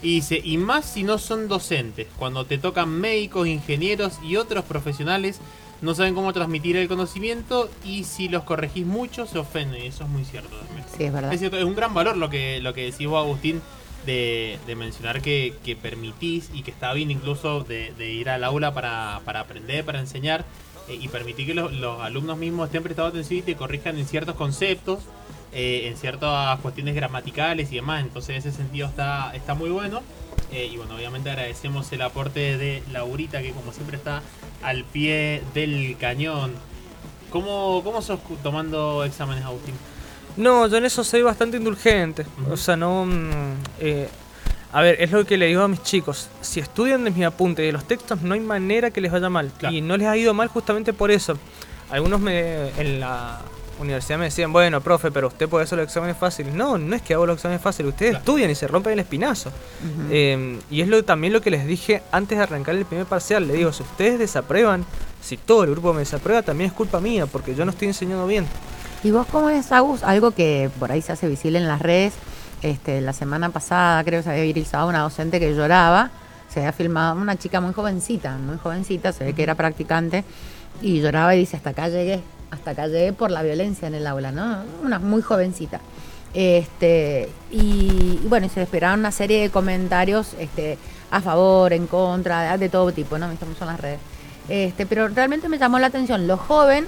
Y 0.01 0.15
dice, 0.15 0.39
y 0.43 0.57
más 0.57 0.85
si 0.85 1.03
no 1.03 1.17
son 1.17 1.47
docentes, 1.47 2.07
cuando 2.17 2.45
te 2.45 2.57
tocan 2.57 2.89
médicos, 2.89 3.47
ingenieros 3.47 4.19
y 4.23 4.35
otros 4.35 4.63
profesionales, 4.65 5.39
no 5.81 5.93
saben 5.95 6.15
cómo 6.15 6.33
transmitir 6.33 6.75
el 6.77 6.87
conocimiento 6.87 7.69
y 7.83 8.03
si 8.03 8.29
los 8.29 8.43
corregís 8.43 8.85
mucho 8.85 9.25
se 9.25 9.39
ofenden, 9.39 9.83
eso 9.83 10.03
es 10.03 10.09
muy 10.09 10.25
cierto 10.25 10.55
también. 10.55 10.85
Sí, 10.95 11.03
es 11.03 11.13
verdad. 11.13 11.33
Es 11.33 11.39
cierto, 11.39 11.57
es 11.57 11.63
un 11.63 11.75
gran 11.75 11.93
valor 11.93 12.17
lo 12.17 12.29
que, 12.29 12.59
lo 12.61 12.73
que 12.73 12.85
decís 12.85 13.07
vos, 13.07 13.23
Agustín, 13.23 13.61
de, 14.07 14.57
de 14.65 14.75
mencionar 14.75 15.21
que, 15.21 15.53
que 15.63 15.75
permitís 15.75 16.49
y 16.53 16.63
que 16.63 16.71
está 16.71 16.93
bien 16.93 17.11
incluso 17.11 17.63
de, 17.63 17.93
de 17.93 18.11
ir 18.11 18.29
al 18.29 18.43
aula 18.43 18.73
para, 18.73 19.21
para 19.25 19.41
aprender, 19.41 19.85
para 19.85 19.99
enseñar 19.99 20.45
eh, 20.87 20.97
y 20.99 21.07
permitir 21.09 21.45
que 21.45 21.53
los, 21.53 21.71
los 21.73 22.01
alumnos 22.01 22.37
mismos 22.39 22.67
estén 22.67 22.81
prestando 22.81 23.09
atención 23.09 23.39
y 23.39 23.43
te 23.43 23.55
corrijan 23.55 23.99
en 23.99 24.07
ciertos 24.07 24.35
conceptos, 24.35 24.99
eh, 25.53 25.87
en 25.87 25.97
ciertas 25.97 26.59
cuestiones 26.61 26.95
gramaticales 26.95 27.71
y 27.71 27.75
demás. 27.75 28.03
Entonces, 28.03 28.29
en 28.31 28.35
ese 28.37 28.51
sentido 28.51 28.87
está, 28.87 29.31
está 29.35 29.53
muy 29.53 29.69
bueno. 29.69 30.01
Eh, 30.51 30.69
y 30.71 30.77
bueno, 30.77 30.95
obviamente 30.95 31.29
agradecemos 31.29 31.91
el 31.91 32.01
aporte 32.01 32.57
de 32.57 32.81
Laurita, 32.91 33.41
que 33.41 33.51
como 33.51 33.73
siempre 33.73 33.97
está 33.97 34.23
al 34.63 34.85
pie 34.85 35.43
del 35.53 35.97
cañón. 35.99 36.53
¿Cómo, 37.29 37.81
cómo 37.83 38.01
sos 38.01 38.19
tomando 38.41 39.03
exámenes, 39.03 39.43
Agustín? 39.43 39.75
No, 40.37 40.67
yo 40.67 40.77
en 40.77 40.85
eso 40.85 41.03
soy 41.03 41.21
bastante 41.21 41.57
indulgente. 41.57 42.25
O 42.49 42.57
sea, 42.57 42.75
no... 42.75 43.05
mm, 43.05 43.53
eh, 43.79 44.07
a 44.73 44.81
ver, 44.81 44.97
es 45.01 45.11
lo 45.11 45.25
que 45.25 45.37
le 45.37 45.47
digo 45.47 45.61
a 45.61 45.67
mis 45.67 45.81
chicos. 45.81 46.27
Si 46.41 46.59
estudian 46.59 47.03
de 47.03 47.09
mis 47.11 47.25
apuntes 47.25 47.63
y 47.63 47.67
de 47.67 47.71
los 47.71 47.85
textos, 47.85 48.21
no 48.21 48.33
hay 48.33 48.39
manera 48.41 48.91
que 48.91 49.01
les 49.01 49.11
vaya 49.11 49.29
mal. 49.29 49.51
Claro. 49.57 49.73
Y 49.75 49.81
no 49.81 49.95
les 49.97 50.07
ha 50.07 50.15
ido 50.17 50.33
mal 50.33 50.49
justamente 50.49 50.93
por 50.93 51.09
eso. 51.09 51.37
Algunos 51.89 52.19
me, 52.19 52.69
en 52.79 52.99
la 52.99 53.39
universidad 53.79 54.19
me 54.19 54.25
decían, 54.25 54.51
bueno, 54.51 54.81
profe, 54.81 55.09
pero 55.09 55.27
usted 55.29 55.47
puede 55.47 55.63
hacer 55.63 55.77
los 55.77 55.87
exámenes 55.87 56.17
fáciles. 56.17 56.53
No, 56.53 56.77
no 56.77 56.95
es 56.95 57.01
que 57.01 57.13
hago 57.13 57.25
los 57.25 57.37
exámenes 57.37 57.61
fáciles. 57.61 57.91
Ustedes 57.93 58.11
Claro. 58.11 58.23
estudian 58.25 58.51
y 58.51 58.55
se 58.55 58.67
rompen 58.67 58.93
el 58.93 58.99
espinazo. 58.99 59.51
Eh, 60.11 60.59
y 60.69 60.81
es 60.81 60.87
lo, 60.89 61.03
también 61.03 61.31
lo 61.33 61.41
que 61.41 61.49
les 61.49 61.65
dije 61.65 62.03
antes 62.11 62.37
de 62.37 62.43
arrancar 62.43 62.75
el 62.75 62.85
primer 62.85 63.05
parcial. 63.05 63.47
Le 63.47 63.53
digo, 63.53 63.71
si 63.71 63.83
ustedes 63.83 64.19
desaprueban, 64.19 64.85
si 65.21 65.37
todo 65.37 65.63
el 65.63 65.71
grupo 65.71 65.93
me 65.93 65.99
desaprueba, 65.99 66.41
también 66.41 66.69
es 66.69 66.75
culpa 66.75 66.99
mía, 66.99 67.25
porque 67.25 67.55
yo 67.55 67.63
no 67.63 67.71
estoy 67.71 67.87
enseñando 67.87 68.27
bien. 68.27 68.45
¿Y 69.03 69.11
vos 69.11 69.27
cómo 69.27 69.49
es, 69.49 69.71
Agus? 69.71 70.03
Algo 70.03 70.31
que 70.31 70.71
por 70.79 70.91
ahí 70.91 71.01
se 71.01 71.11
hace 71.11 71.27
visible 71.27 71.59
en 71.59 71.67
las 71.67 71.81
redes. 71.81 72.13
Este, 72.63 72.99
la 73.01 73.13
semana 73.13 73.49
pasada 73.49 74.03
creo 74.03 74.19
que 74.19 74.23
se 74.23 74.31
había 74.31 74.43
viralizado 74.43 74.89
una 74.89 74.99
docente 75.01 75.39
que 75.39 75.53
lloraba. 75.53 76.09
Se 76.49 76.61
había 76.61 76.71
filmado 76.71 77.19
una 77.19 77.35
chica 77.35 77.61
muy 77.61 77.73
jovencita, 77.73 78.37
muy 78.37 78.57
jovencita, 78.57 79.11
se 79.11 79.23
ve 79.23 79.33
que 79.33 79.43
era 79.43 79.53
practicante. 79.53 80.23
Y 80.81 81.01
lloraba 81.01 81.35
y 81.35 81.39
dice, 81.39 81.57
hasta 81.57 81.71
acá 81.71 81.89
llegué, 81.89 82.21
hasta 82.49 82.71
acá 82.71 82.87
llegué 82.87 83.13
por 83.13 83.29
la 83.29 83.43
violencia 83.43 83.87
en 83.87 83.95
el 83.95 84.07
aula, 84.07 84.31
¿no? 84.31 84.63
Una 84.83 84.97
muy 84.97 85.21
jovencita. 85.21 85.79
Este, 86.33 87.29
y, 87.51 88.19
y 88.23 88.27
bueno, 88.27 88.49
se 88.49 88.63
esperaban 88.63 88.99
una 88.99 89.11
serie 89.11 89.41
de 89.41 89.49
comentarios 89.51 90.33
este, 90.39 90.77
a 91.11 91.21
favor, 91.21 91.71
en 91.71 91.85
contra, 91.85 92.53
de, 92.53 92.57
de 92.57 92.69
todo 92.69 92.91
tipo, 92.91 93.19
¿no? 93.19 93.31
Estamos 93.31 93.61
en 93.61 93.67
las 93.67 93.79
redes. 93.79 93.99
Este, 94.49 94.87
pero 94.87 95.07
realmente 95.07 95.49
me 95.49 95.59
llamó 95.59 95.77
la 95.77 95.87
atención 95.87 96.25
lo 96.25 96.37
joven 96.37 96.87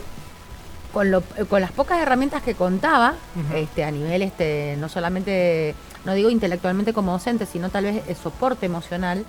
con, 0.93 1.11
lo, 1.11 1.21
con 1.49 1.61
las 1.61 1.71
pocas 1.71 1.99
herramientas 1.99 2.41
que 2.43 2.55
contaba, 2.55 3.15
este, 3.53 3.83
a 3.83 3.91
nivel, 3.91 4.21
este, 4.21 4.75
no 4.79 4.89
solamente, 4.89 5.75
no 6.05 6.13
digo 6.13 6.29
intelectualmente 6.29 6.93
como 6.93 7.11
docente, 7.11 7.45
sino 7.45 7.69
tal 7.69 7.85
vez 7.85 8.03
el 8.07 8.15
soporte 8.15 8.65
emocional, 8.65 9.25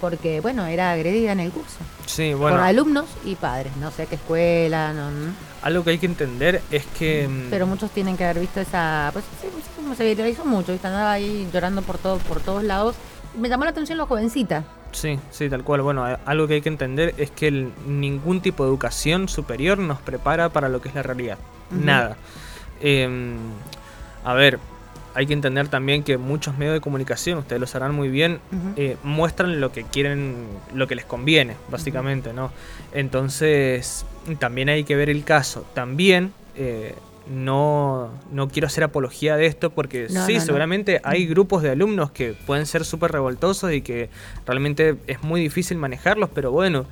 porque, 0.00 0.40
bueno, 0.40 0.66
era 0.66 0.90
agredida 0.92 1.32
en 1.32 1.40
el 1.40 1.50
curso, 1.52 1.76
Sí, 2.06 2.34
bueno. 2.34 2.56
por 2.56 2.64
alumnos 2.66 3.06
y 3.24 3.36
padres, 3.36 3.76
no 3.76 3.90
sé 3.92 4.06
qué 4.06 4.16
escuela, 4.16 4.92
no, 4.92 5.10
no, 5.10 5.32
Algo 5.62 5.84
que 5.84 5.90
hay 5.90 5.98
que 5.98 6.06
entender 6.06 6.60
es 6.70 6.84
que. 6.98 7.28
mm, 7.28 7.50
pero 7.50 7.66
muchos 7.66 7.90
tienen 7.92 8.16
que 8.16 8.24
haber 8.24 8.40
visto 8.40 8.60
esa, 8.60 9.10
pues 9.12 9.24
sí, 9.40 9.48
sí, 9.52 9.94
se 9.96 10.04
viralizó 10.04 10.44
mucho, 10.44 10.72
¿viste? 10.72 10.88
andaba 10.88 11.12
ahí 11.12 11.48
llorando 11.52 11.82
por, 11.82 11.98
todo, 11.98 12.18
por 12.18 12.40
todos 12.40 12.64
lados. 12.64 12.96
Me 13.38 13.48
llamó 13.48 13.64
la 13.64 13.70
atención 13.70 13.96
la 13.96 14.06
jovencita. 14.06 14.64
Sí, 14.92 15.18
sí, 15.30 15.48
tal 15.48 15.64
cual. 15.64 15.82
Bueno, 15.82 16.04
algo 16.24 16.46
que 16.46 16.54
hay 16.54 16.60
que 16.60 16.68
entender 16.68 17.14
es 17.18 17.30
que 17.30 17.48
el- 17.48 17.72
ningún 17.86 18.40
tipo 18.40 18.62
de 18.64 18.68
educación 18.70 19.28
superior 19.28 19.78
nos 19.78 19.98
prepara 20.00 20.50
para 20.50 20.68
lo 20.68 20.80
que 20.80 20.88
es 20.90 20.94
la 20.94 21.02
realidad. 21.02 21.38
Nada. 21.70 22.16
Em, 22.80 23.36
a 24.24 24.34
ver, 24.34 24.58
hay 25.14 25.26
que 25.26 25.32
entender 25.32 25.68
también 25.68 26.02
que 26.02 26.18
muchos 26.18 26.56
medios 26.58 26.74
de 26.74 26.80
comunicación, 26.80 27.38
ustedes 27.38 27.60
lo 27.60 27.66
sabrán 27.66 27.94
muy 27.94 28.08
bien, 28.08 28.40
eh, 28.76 28.96
muestran 29.02 29.60
lo 29.60 29.72
que 29.72 29.84
quieren, 29.84 30.46
lo 30.74 30.86
que 30.86 30.94
les 30.94 31.04
conviene, 31.04 31.56
básicamente, 31.70 32.32
¿no? 32.32 32.50
Entonces, 32.92 34.04
también 34.38 34.68
hay 34.68 34.84
que 34.84 34.96
ver 34.96 35.10
el 35.10 35.24
caso. 35.24 35.66
También, 35.74 36.32
eh, 36.56 36.94
no, 37.26 38.10
no 38.32 38.48
quiero 38.48 38.66
hacer 38.66 38.84
apología 38.84 39.36
de 39.36 39.46
esto 39.46 39.70
porque 39.70 40.06
No, 40.10 40.26
sí, 40.26 40.34
no, 40.34 40.38
no. 40.40 40.44
seguramente 40.44 41.00
hay 41.04 41.26
grupos 41.26 41.62
de 41.62 41.70
alumnos 41.70 42.10
que 42.10 42.34
pueden 42.46 42.66
ser 42.66 42.84
súper 42.84 43.12
revoltosos 43.12 43.72
y 43.72 43.82
que 43.82 44.10
realmente 44.46 44.96
es 45.06 45.22
muy 45.22 45.40
difícil 45.40 45.78
manejarlos, 45.78 46.30
pero 46.34 46.50
bueno, 46.50 46.86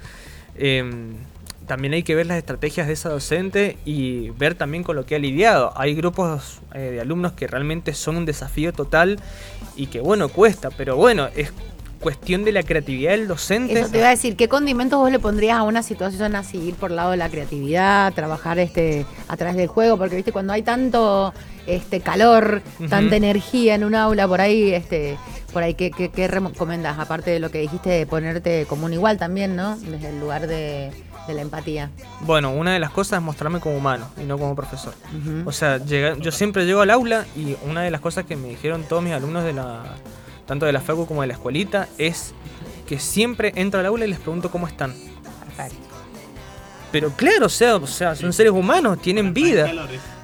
em, 0.56 1.14
también 1.66 1.92
hay 1.94 2.02
que 2.02 2.14
ver 2.16 2.26
las 2.26 2.36
estrategias 2.38 2.86
de 2.88 2.94
esa 2.94 3.10
docente 3.10 3.76
y 3.84 4.30
ver 4.30 4.56
también 4.56 4.82
con 4.82 4.96
lo 4.96 5.06
que 5.06 5.14
ha 5.14 5.18
lidiado. 5.20 5.72
Hay 5.76 5.94
grupos 5.94 6.60
eh, 6.74 6.78
de 6.92 7.00
alumnos 7.00 7.32
que 7.32 7.46
realmente 7.46 7.94
son 7.94 8.16
un 8.16 8.24
desafío 8.24 8.72
total 8.72 9.20
y 9.76 9.86
que 9.86 10.00
bueno, 10.00 10.28
cuesta, 10.28 10.70
pero 10.70 10.96
bueno, 10.96 11.28
es 11.36 11.52
cuestión 12.00 12.44
de 12.44 12.52
la 12.52 12.62
creatividad 12.62 13.12
del 13.12 13.28
docente. 13.28 13.78
Eso 13.78 13.90
te 13.90 13.98
iba 13.98 14.06
a 14.08 14.10
decir, 14.10 14.34
¿qué 14.36 14.48
condimentos 14.48 14.98
vos 14.98 15.10
le 15.10 15.18
pondrías 15.18 15.58
a 15.58 15.62
una 15.62 15.82
situación 15.82 16.34
así? 16.34 16.58
Ir 16.58 16.74
por 16.74 16.90
el 16.90 16.96
lado 16.96 17.10
de 17.12 17.16
la 17.18 17.28
creatividad, 17.28 18.12
trabajar 18.14 18.58
este 18.58 19.06
a 19.28 19.36
través 19.36 19.56
del 19.56 19.68
juego, 19.68 19.96
porque 19.98 20.16
viste, 20.16 20.32
cuando 20.32 20.52
hay 20.52 20.62
tanto 20.62 21.32
este 21.66 22.00
calor, 22.00 22.62
tanta 22.88 23.16
energía 23.16 23.74
en 23.74 23.84
un 23.84 23.94
aula, 23.94 24.26
por 24.26 24.40
ahí, 24.40 24.72
este, 24.72 25.16
por 25.52 25.62
ahí, 25.62 25.74
¿qué, 25.74 25.90
qué, 25.90 26.08
qué 26.08 26.26
recomendás? 26.26 26.98
Aparte 26.98 27.30
de 27.30 27.38
lo 27.38 27.50
que 27.50 27.58
dijiste 27.60 27.90
de 27.90 28.06
ponerte 28.06 28.64
como 28.68 28.86
un 28.86 28.92
igual 28.94 29.18
también, 29.18 29.54
¿no? 29.54 29.76
Desde 29.76 30.08
el 30.08 30.18
lugar 30.18 30.46
de, 30.46 30.90
de 31.28 31.34
la 31.34 31.42
empatía. 31.42 31.90
Bueno, 32.22 32.50
una 32.52 32.72
de 32.72 32.78
las 32.80 32.90
cosas 32.90 33.18
es 33.18 33.22
mostrarme 33.24 33.60
como 33.60 33.76
humano 33.76 34.08
y 34.20 34.24
no 34.24 34.38
como 34.38 34.56
profesor. 34.56 34.94
O 35.44 35.52
sea, 35.52 35.76
llega- 35.78 36.16
yo 36.18 36.32
siempre 36.32 36.64
llego 36.64 36.80
al 36.80 36.90
aula 36.90 37.26
y 37.36 37.56
una 37.68 37.82
de 37.82 37.90
las 37.90 38.00
cosas 38.00 38.24
que 38.24 38.36
me 38.36 38.48
dijeron 38.48 38.84
todos 38.88 39.02
mis 39.02 39.12
alumnos 39.12 39.44
de 39.44 39.52
la 39.52 39.82
tanto 40.50 40.66
de 40.66 40.72
la 40.72 40.80
facu 40.80 41.06
como 41.06 41.20
de 41.20 41.28
la 41.28 41.34
escuelita 41.34 41.86
es 41.96 42.34
que 42.84 42.98
siempre 42.98 43.52
entro 43.54 43.78
al 43.78 43.86
aula 43.86 44.04
y 44.04 44.08
les 44.08 44.18
pregunto 44.18 44.50
cómo 44.50 44.66
están. 44.66 44.92
Perfecto. 45.46 45.86
Pero 46.90 47.10
claro, 47.10 47.46
o 47.46 47.48
sea, 47.48 47.76
o 47.76 47.86
sea, 47.86 48.16
son 48.16 48.32
seres 48.32 48.50
humanos, 48.50 49.00
tienen 49.00 49.32
vida. 49.32 49.70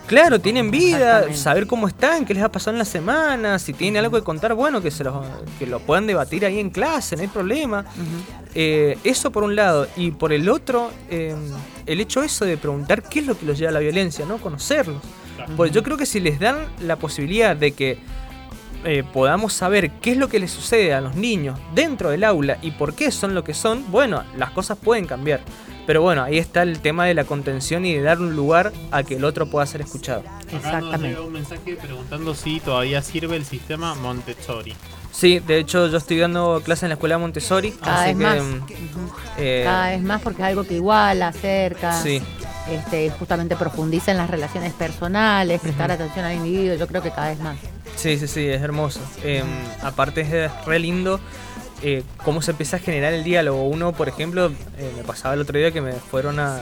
Claro, 0.09 0.41
tienen 0.41 0.73
vida, 0.73 1.33
saber 1.33 1.69
cómo 1.69 1.87
están, 1.87 2.25
qué 2.25 2.35
les 2.35 2.43
ha 2.43 2.51
pasado 2.51 2.73
en 2.73 2.81
la 2.81 2.85
semana, 2.85 3.61
si 3.61 3.73
tienen 3.73 4.03
algo 4.03 4.19
que 4.19 4.25
contar, 4.25 4.55
bueno, 4.55 4.83
que 4.83 4.91
se 4.91 5.05
los, 5.05 5.15
que 5.61 5.67
lo 5.67 5.79
puedan 5.79 6.09
debatir 6.09 6.45
ahí 6.45 6.59
en 6.59 6.71
clase, 6.71 7.15
no 7.15 7.23
hay 7.23 7.29
problema. 7.29 7.85
Eh, 8.53 8.99
eso 9.05 9.31
por 9.31 9.45
un 9.45 9.55
lado. 9.55 9.87
Y 9.95 10.11
por 10.11 10.33
el 10.33 10.49
otro, 10.49 10.91
eh, 11.09 11.37
el 11.87 12.01
hecho 12.01 12.25
eso 12.25 12.45
de 12.45 12.57
preguntar 12.57 13.05
qué 13.05 13.21
es 13.21 13.27
lo 13.27 13.39
que 13.39 13.47
los 13.47 13.57
lleva 13.57 13.71
a 13.71 13.75
la 13.75 13.81
violencia, 13.81 14.27
¿no? 14.27 14.39
Conocerlos. 14.39 15.01
Pues 15.57 15.71
yo 15.71 15.85
creo 15.85 15.97
que 15.97 16.07
si 16.07 16.19
les 16.19 16.41
dan 16.41 16.67
la 16.81 16.97
posibilidad 16.97 17.55
de 17.55 17.71
que 17.71 18.01
eh, 18.87 19.03
podamos 19.13 19.53
saber 19.53 19.91
qué 20.01 20.13
es 20.13 20.17
lo 20.17 20.29
que 20.29 20.39
les 20.39 20.51
sucede 20.51 20.95
a 20.95 21.01
los 21.03 21.15
niños 21.17 21.59
dentro 21.75 22.09
del 22.11 22.25
aula 22.25 22.57
y 22.63 22.71
por 22.71 22.95
qué 22.95 23.11
son 23.11 23.35
lo 23.35 23.45
que 23.45 23.53
son, 23.53 23.85
bueno, 23.91 24.23
las 24.37 24.51
cosas 24.53 24.79
pueden 24.79 25.05
cambiar. 25.07 25.41
Pero 25.87 26.03
bueno, 26.03 26.23
ahí 26.25 26.39
está 26.39 26.63
el 26.63 26.81
tema 26.81 27.05
de 27.05 27.15
la 27.15 27.25
contención 27.25 27.85
y 27.85 27.95
de 27.95 28.03
dar 28.03 28.19
un 28.19 28.35
lugar 28.35 28.73
a 28.91 29.03
que 29.05 29.17
el 29.17 29.25
otro 29.25 29.47
pueda 29.49 29.67
ser 29.67 29.83
escuchado. 29.83 30.21
Acá 30.21 30.41
nos 30.45 30.53
Exactamente. 30.55 31.21
un 31.21 31.33
mensaje 31.33 31.77
preguntando 31.77 32.35
si 32.35 32.59
todavía 32.61 33.03
sirve 33.03 33.37
el 33.37 33.45
sistema 33.45 33.95
Montessori. 33.95 34.75
Sí, 35.13 35.39
de 35.39 35.59
hecho 35.59 35.87
yo 35.87 35.97
estoy 35.97 36.19
dando 36.19 36.61
clases 36.65 36.85
en 36.85 36.89
la 36.91 36.95
escuela 36.95 37.19
Montessori. 37.19 37.71
Cada 37.73 38.03
así 38.05 38.15
vez 38.15 38.17
que, 38.17 38.41
más. 38.41 38.45
mm, 38.45 38.57
Ujú. 38.57 39.13
eh, 39.39 39.63
Cada 39.65 39.91
vez 39.91 40.03
más 40.03 40.23
porque 40.23 40.43
es 40.43 40.49
algo 40.49 40.65
que 40.65 40.75
iguala, 40.75 41.29
acerca. 41.29 41.93
Sí. 42.03 42.21
este, 42.71 43.11
justamente 43.11 43.55
profundiza 43.57 44.11
en 44.11 44.17
las 44.17 44.29
relaciones 44.29 44.73
personales, 44.73 45.61
prestar 45.61 45.93
atención 45.93 46.25
al 46.25 46.35
individuo, 46.37 46.75
yo 46.77 46.87
creo 46.89 47.01
que 47.03 47.11
cada 47.13 47.29
vez 47.29 47.39
más. 47.41 47.57
Sí, 47.97 48.19
sí, 48.19 48.29
sí, 48.29 48.47
es 48.47 48.63
hermoso. 48.63 49.01
Eh, 49.25 49.43
aparte 49.83 50.21
es 50.21 50.65
re 50.67 50.79
lindo 50.79 51.19
eh, 51.83 52.03
cómo 52.25 52.43
se 52.43 52.53
empieza 52.53 52.77
a 52.77 52.81
generar 52.81 53.13
el 53.13 53.25
diálogo. 53.25 53.65
Uno, 53.69 53.93
por 53.93 54.09
ejemplo, 54.09 54.47
eh, 54.79 54.93
me 54.97 55.03
pasaba 55.05 55.35
el 55.35 55.41
otro 55.41 55.59
día 55.59 55.71
que 55.73 55.81
me 55.81 55.93
fueron 55.93 56.39
a, 56.39 56.59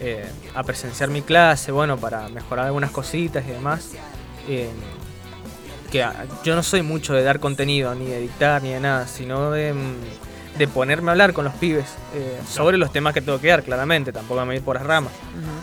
eh, 0.00 0.24
a 0.54 0.62
presenciar 0.62 1.08
mi 1.10 1.22
clase, 1.22 1.72
bueno, 1.72 1.96
para 1.96 2.28
mejorar 2.28 2.66
algunas 2.66 2.90
cositas 2.90 3.44
y 3.46 3.50
demás. 3.50 3.90
Eh, 4.48 4.70
que 5.90 6.02
ah, 6.02 6.24
yo 6.42 6.56
no 6.56 6.62
soy 6.62 6.82
mucho 6.82 7.14
de 7.14 7.22
dar 7.22 7.38
contenido, 7.40 7.94
ni 7.94 8.06
de 8.06 8.20
dictar, 8.20 8.62
ni 8.62 8.70
de 8.70 8.80
nada, 8.80 9.06
sino 9.06 9.50
de, 9.52 9.72
mm, 9.72 10.58
de 10.58 10.68
ponerme 10.68 11.10
a 11.10 11.12
hablar 11.12 11.32
con 11.32 11.44
los 11.44 11.54
pibes 11.54 11.86
eh, 12.14 12.38
sobre 12.48 12.78
los 12.78 12.92
temas 12.92 13.14
que 13.14 13.20
tengo 13.20 13.40
que 13.40 13.48
dar, 13.48 13.62
claramente, 13.62 14.12
tampoco 14.12 14.40
me 14.40 14.54
voy 14.54 14.60
por 14.60 14.76
las 14.76 14.84
ramas. 14.84 15.12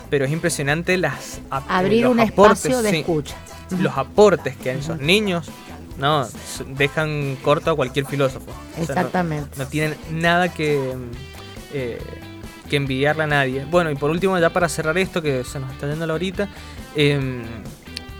Pero 0.09 0.25
es 0.25 0.31
impresionante 0.31 0.97
las 0.97 1.39
Abrir 1.49 2.03
los 2.03 2.13
un 2.13 2.19
aportes, 2.21 2.65
espacio 2.65 2.81
de 2.81 2.89
sí 2.91 2.97
escucha. 2.99 3.35
Los 3.79 3.97
aportes 3.97 4.55
que 4.57 4.71
en 4.71 4.79
esos 4.79 4.99
niños 4.99 5.49
no 5.97 6.27
dejan 6.77 7.37
corto 7.43 7.71
a 7.71 7.75
cualquier 7.75 8.05
filósofo. 8.05 8.51
O 8.51 8.53
sea, 8.53 8.95
no- 8.95 9.01
Exactamente. 9.01 9.49
no, 9.57 9.67
tienen 9.67 9.97
nada 10.11 10.51
que, 10.53 10.93
eh, 11.73 11.99
que 12.69 12.75
envidiarle 12.77 13.23
a 13.23 13.27
nadie. 13.27 13.65
Bueno, 13.69 13.91
y 13.91 13.95
por 13.95 14.09
último, 14.09 14.37
ya 14.39 14.49
para 14.51 14.67
cerrar 14.69 14.97
esto, 14.97 15.21
que 15.21 15.43
se 15.43 15.59
nos 15.59 15.71
está 15.71 15.87
yendo 15.89 16.07
la 16.07 16.13
horita, 16.13 16.47
em, 16.95 17.43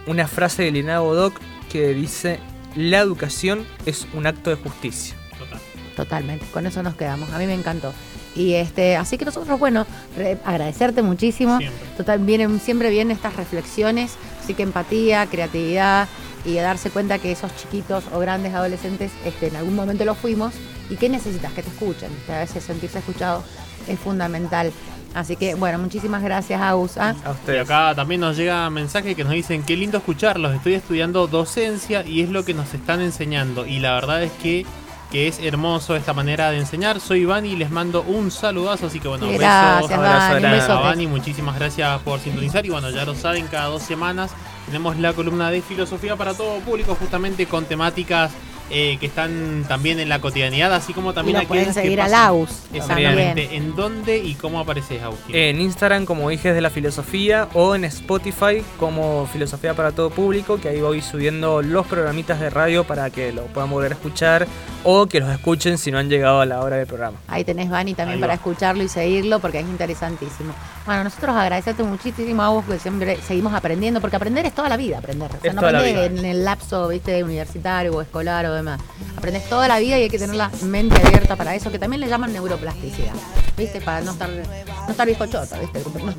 una 0.07 0.27
frase 0.27 0.63
de 0.63 0.71
Lina 0.71 0.99
Bodoc 0.99 1.39
que 1.71 1.93
dice: 1.93 2.39
La 2.75 2.99
educación 2.99 3.65
es 3.85 4.07
un 4.13 4.27
acto 4.27 4.49
de 4.49 4.57
justicia. 4.57 5.15
Total. 5.39 5.59
Totalmente, 5.95 6.45
con 6.53 6.65
eso 6.67 6.81
nos 6.83 6.95
quedamos. 6.95 7.29
A 7.31 7.37
mí 7.37 7.45
me 7.45 7.53
encantó. 7.53 7.93
Y 8.35 8.53
este, 8.53 8.95
así 8.95 9.17
que 9.17 9.25
nosotros, 9.25 9.59
bueno, 9.59 9.85
re- 10.17 10.37
agradecerte 10.45 11.01
muchísimo. 11.01 11.57
Siempre. 11.57 11.79
Total, 11.97 12.19
vienen, 12.19 12.59
siempre 12.59 12.89
vienen 12.89 13.15
estas 13.15 13.35
reflexiones, 13.35 14.13
así 14.43 14.53
que 14.53 14.63
empatía, 14.63 15.25
creatividad 15.27 16.07
y 16.45 16.57
a 16.57 16.63
darse 16.63 16.89
cuenta 16.89 17.19
que 17.19 17.31
esos 17.31 17.55
chiquitos 17.57 18.05
o 18.13 18.19
grandes 18.19 18.53
adolescentes 18.53 19.11
este, 19.25 19.47
en 19.47 19.57
algún 19.57 19.75
momento 19.75 20.05
lo 20.05 20.15
fuimos 20.15 20.53
y 20.89 20.95
que 20.95 21.09
necesitas 21.09 21.51
que 21.53 21.61
te 21.61 21.69
escuchen. 21.69 22.09
A 22.29 22.39
veces 22.39 22.63
sentirse 22.63 22.99
escuchado 22.99 23.43
es 23.87 23.99
fundamental. 23.99 24.71
Así 25.13 25.35
que, 25.35 25.55
bueno, 25.55 25.77
muchísimas 25.77 26.23
gracias, 26.23 26.61
Agus. 26.61 26.97
¿ah? 26.97 27.13
A 27.25 27.29
Y 27.29 27.31
ustedes. 27.33 27.61
acá 27.69 27.93
también 27.93 28.21
nos 28.21 28.37
llega 28.37 28.69
mensaje 28.69 29.13
que 29.13 29.25
nos 29.25 29.33
dicen 29.33 29.61
qué 29.63 29.75
lindo 29.75 29.97
escucharlos. 29.97 30.55
Estoy 30.55 30.75
estudiando 30.75 31.27
docencia 31.27 32.03
y 32.07 32.21
es 32.21 32.29
lo 32.29 32.45
que 32.45 32.53
nos 32.53 32.73
están 32.73 33.01
enseñando. 33.01 33.67
Y 33.67 33.79
la 33.79 33.93
verdad 33.93 34.23
es 34.23 34.31
que, 34.41 34.65
que 35.11 35.27
es 35.27 35.39
hermoso 35.39 35.95
esta 35.95 36.13
manera 36.13 36.49
de 36.49 36.57
enseñar. 36.57 37.01
Soy 37.01 37.21
Iván 37.21 37.45
y 37.45 37.55
les 37.57 37.69
mando 37.69 38.01
un 38.01 38.31
saludazo. 38.31 38.87
Así 38.87 38.99
que 38.99 39.09
bueno, 39.09 39.27
Gracias, 39.27 39.81
besos 39.81 39.91
abrazo 39.91 40.35
un 40.35 40.41
grande. 40.41 41.05
a. 41.05 41.07
Muchísimas 41.07 41.55
gracias 41.59 42.01
por 42.01 42.19
sintonizar. 42.19 42.65
Y 42.65 42.69
bueno, 42.69 42.89
ya 42.89 43.05
lo 43.05 43.13
saben, 43.13 43.45
cada 43.47 43.65
dos 43.65 43.83
semanas 43.83 44.31
tenemos 44.65 44.97
la 44.97 45.13
columna 45.13 45.51
de 45.51 45.61
filosofía 45.61 46.15
para 46.15 46.33
todo 46.33 46.59
público, 46.59 46.95
justamente 46.95 47.45
con 47.45 47.65
temáticas 47.65 48.31
eh, 48.71 48.97
que 48.99 49.05
están 49.05 49.65
también 49.67 49.99
en 49.99 50.09
la 50.09 50.19
cotidianidad, 50.19 50.73
así 50.73 50.93
como 50.93 51.11
Y 51.11 51.13
también 51.13 51.37
lo 51.37 51.43
aquellas 51.43 51.47
pueden 51.49 51.65
que 51.67 51.73
seguir 51.73 52.01
a 52.01 52.05
pasan- 52.05 52.21
Laus. 52.25 52.49
Exactamente. 52.73 53.55
¿En 53.55 53.75
dónde 53.75 54.17
y 54.17 54.35
cómo 54.35 54.59
apareces, 54.59 55.01
Agustín? 55.03 55.35
En 55.35 55.59
Instagram 55.61 56.05
como 56.05 56.31
Hijes 56.31 56.53
de 56.55 56.61
la 56.61 56.69
Filosofía 56.69 57.47
o 57.53 57.75
en 57.75 57.85
Spotify 57.85 58.63
como 58.79 59.27
Filosofía 59.31 59.73
para 59.73 59.91
todo 59.91 60.09
público, 60.09 60.59
que 60.59 60.69
ahí 60.69 60.81
voy 60.81 61.01
subiendo 61.01 61.61
los 61.61 61.85
programitas 61.87 62.39
de 62.39 62.49
radio 62.49 62.83
para 62.83 63.09
que 63.09 63.31
lo 63.31 63.43
puedan 63.47 63.69
volver 63.69 63.91
a 63.91 63.95
escuchar 63.95 64.47
o 64.83 65.05
que 65.05 65.19
los 65.19 65.29
escuchen 65.29 65.77
si 65.77 65.91
no 65.91 65.99
han 65.99 66.09
llegado 66.09 66.41
a 66.41 66.45
la 66.45 66.61
hora 66.61 66.77
del 66.77 66.87
programa. 66.87 67.17
Ahí 67.27 67.43
tenés 67.43 67.69
Vani 67.69 67.93
también 67.93 68.19
para 68.19 68.33
escucharlo 68.33 68.81
y 68.83 68.87
seguirlo 68.87 69.39
porque 69.39 69.59
es 69.59 69.65
interesantísimo. 69.65 70.53
Bueno, 70.85 71.03
nosotros 71.03 71.35
agradecerte 71.35 71.83
muchísimo 71.83 72.41
a 72.41 72.49
vos 72.49 72.65
que 72.65 72.79
siempre 72.79 73.17
seguimos 73.27 73.53
aprendiendo, 73.53 74.01
porque 74.01 74.15
aprender 74.15 74.45
es 74.45 74.53
toda 74.55 74.69
la 74.69 74.77
vida, 74.77 74.97
aprender. 74.97 75.29
O 75.31 75.39
sea, 75.39 75.49
Es 75.51 75.55
no 75.55 75.61
aprendes 75.61 76.11
en 76.19 76.25
el 76.25 76.43
lapso, 76.43 76.87
viste, 76.87 77.23
universitario 77.23 77.93
o 77.93 78.01
escolar 78.01 78.45
o 78.47 78.55
demás. 78.63 78.79
Aprendes 79.17 79.47
toda 79.49 79.67
la 79.67 79.79
vida 79.79 79.97
y 79.99 80.03
hay 80.03 80.09
que 80.09 80.19
tener 80.19 80.35
la 80.35 80.49
mente 80.63 80.95
abierta 81.05 81.35
para 81.35 81.55
eso, 81.55 81.71
que 81.71 81.79
también 81.79 81.99
le 82.01 82.07
llaman 82.07 82.33
neuroplasticidad, 82.33 83.13
viste, 83.57 83.81
para 83.81 84.01
no 84.01 84.11
estar, 84.11 84.29
no 84.29 84.89
estar 84.89 85.07
bizcochota, 85.07 85.59
viste, 85.59 85.83
no. 85.83 86.13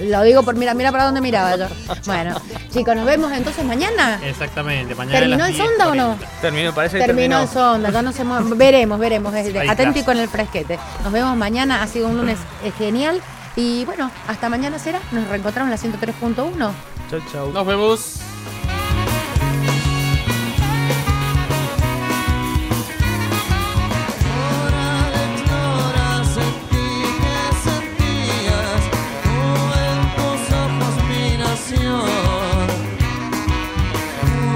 Lo 0.00 0.22
digo 0.22 0.42
por 0.42 0.54
mira, 0.54 0.74
mira 0.74 0.92
para 0.92 1.04
dónde 1.04 1.20
miraba 1.20 1.56
yo. 1.56 1.66
Bueno, 2.06 2.40
chicos, 2.72 2.94
nos 2.94 3.04
vemos 3.04 3.32
entonces 3.32 3.64
mañana. 3.64 4.20
Exactamente, 4.24 4.94
mañana. 4.94 5.18
¿Terminó 5.18 5.46
el 5.46 5.56
sonda 5.56 5.88
o 5.88 5.94
no? 5.94 6.16
10:40. 6.16 6.40
Terminó, 6.40 6.74
parece 6.74 6.98
que 6.98 7.06
Terminó 7.06 7.38
terminó. 7.38 7.42
el 7.42 7.48
sonda, 7.48 7.90
ya 7.90 8.02
no 8.02 8.12
se 8.12 8.24
mueve. 8.24 8.54
Veremos, 8.54 8.98
veremos. 8.98 9.34
está. 9.34 10.04
con 10.04 10.18
el 10.18 10.28
fresquete. 10.28 10.78
Nos 11.02 11.12
vemos 11.12 11.36
mañana. 11.36 11.82
Ha 11.82 11.86
sido 11.86 12.08
un 12.08 12.16
lunes 12.16 12.38
eh, 12.64 12.72
genial. 12.78 13.20
Y 13.56 13.84
bueno, 13.86 14.10
hasta 14.28 14.48
mañana 14.48 14.78
será. 14.78 15.00
Nos 15.10 15.26
reencontramos 15.28 15.82
en 15.82 15.90
la 15.90 15.98
103.1. 15.98 16.72
Chau, 17.10 17.20
chau. 17.32 17.52
Nos 17.52 17.66
vemos. 17.66 18.27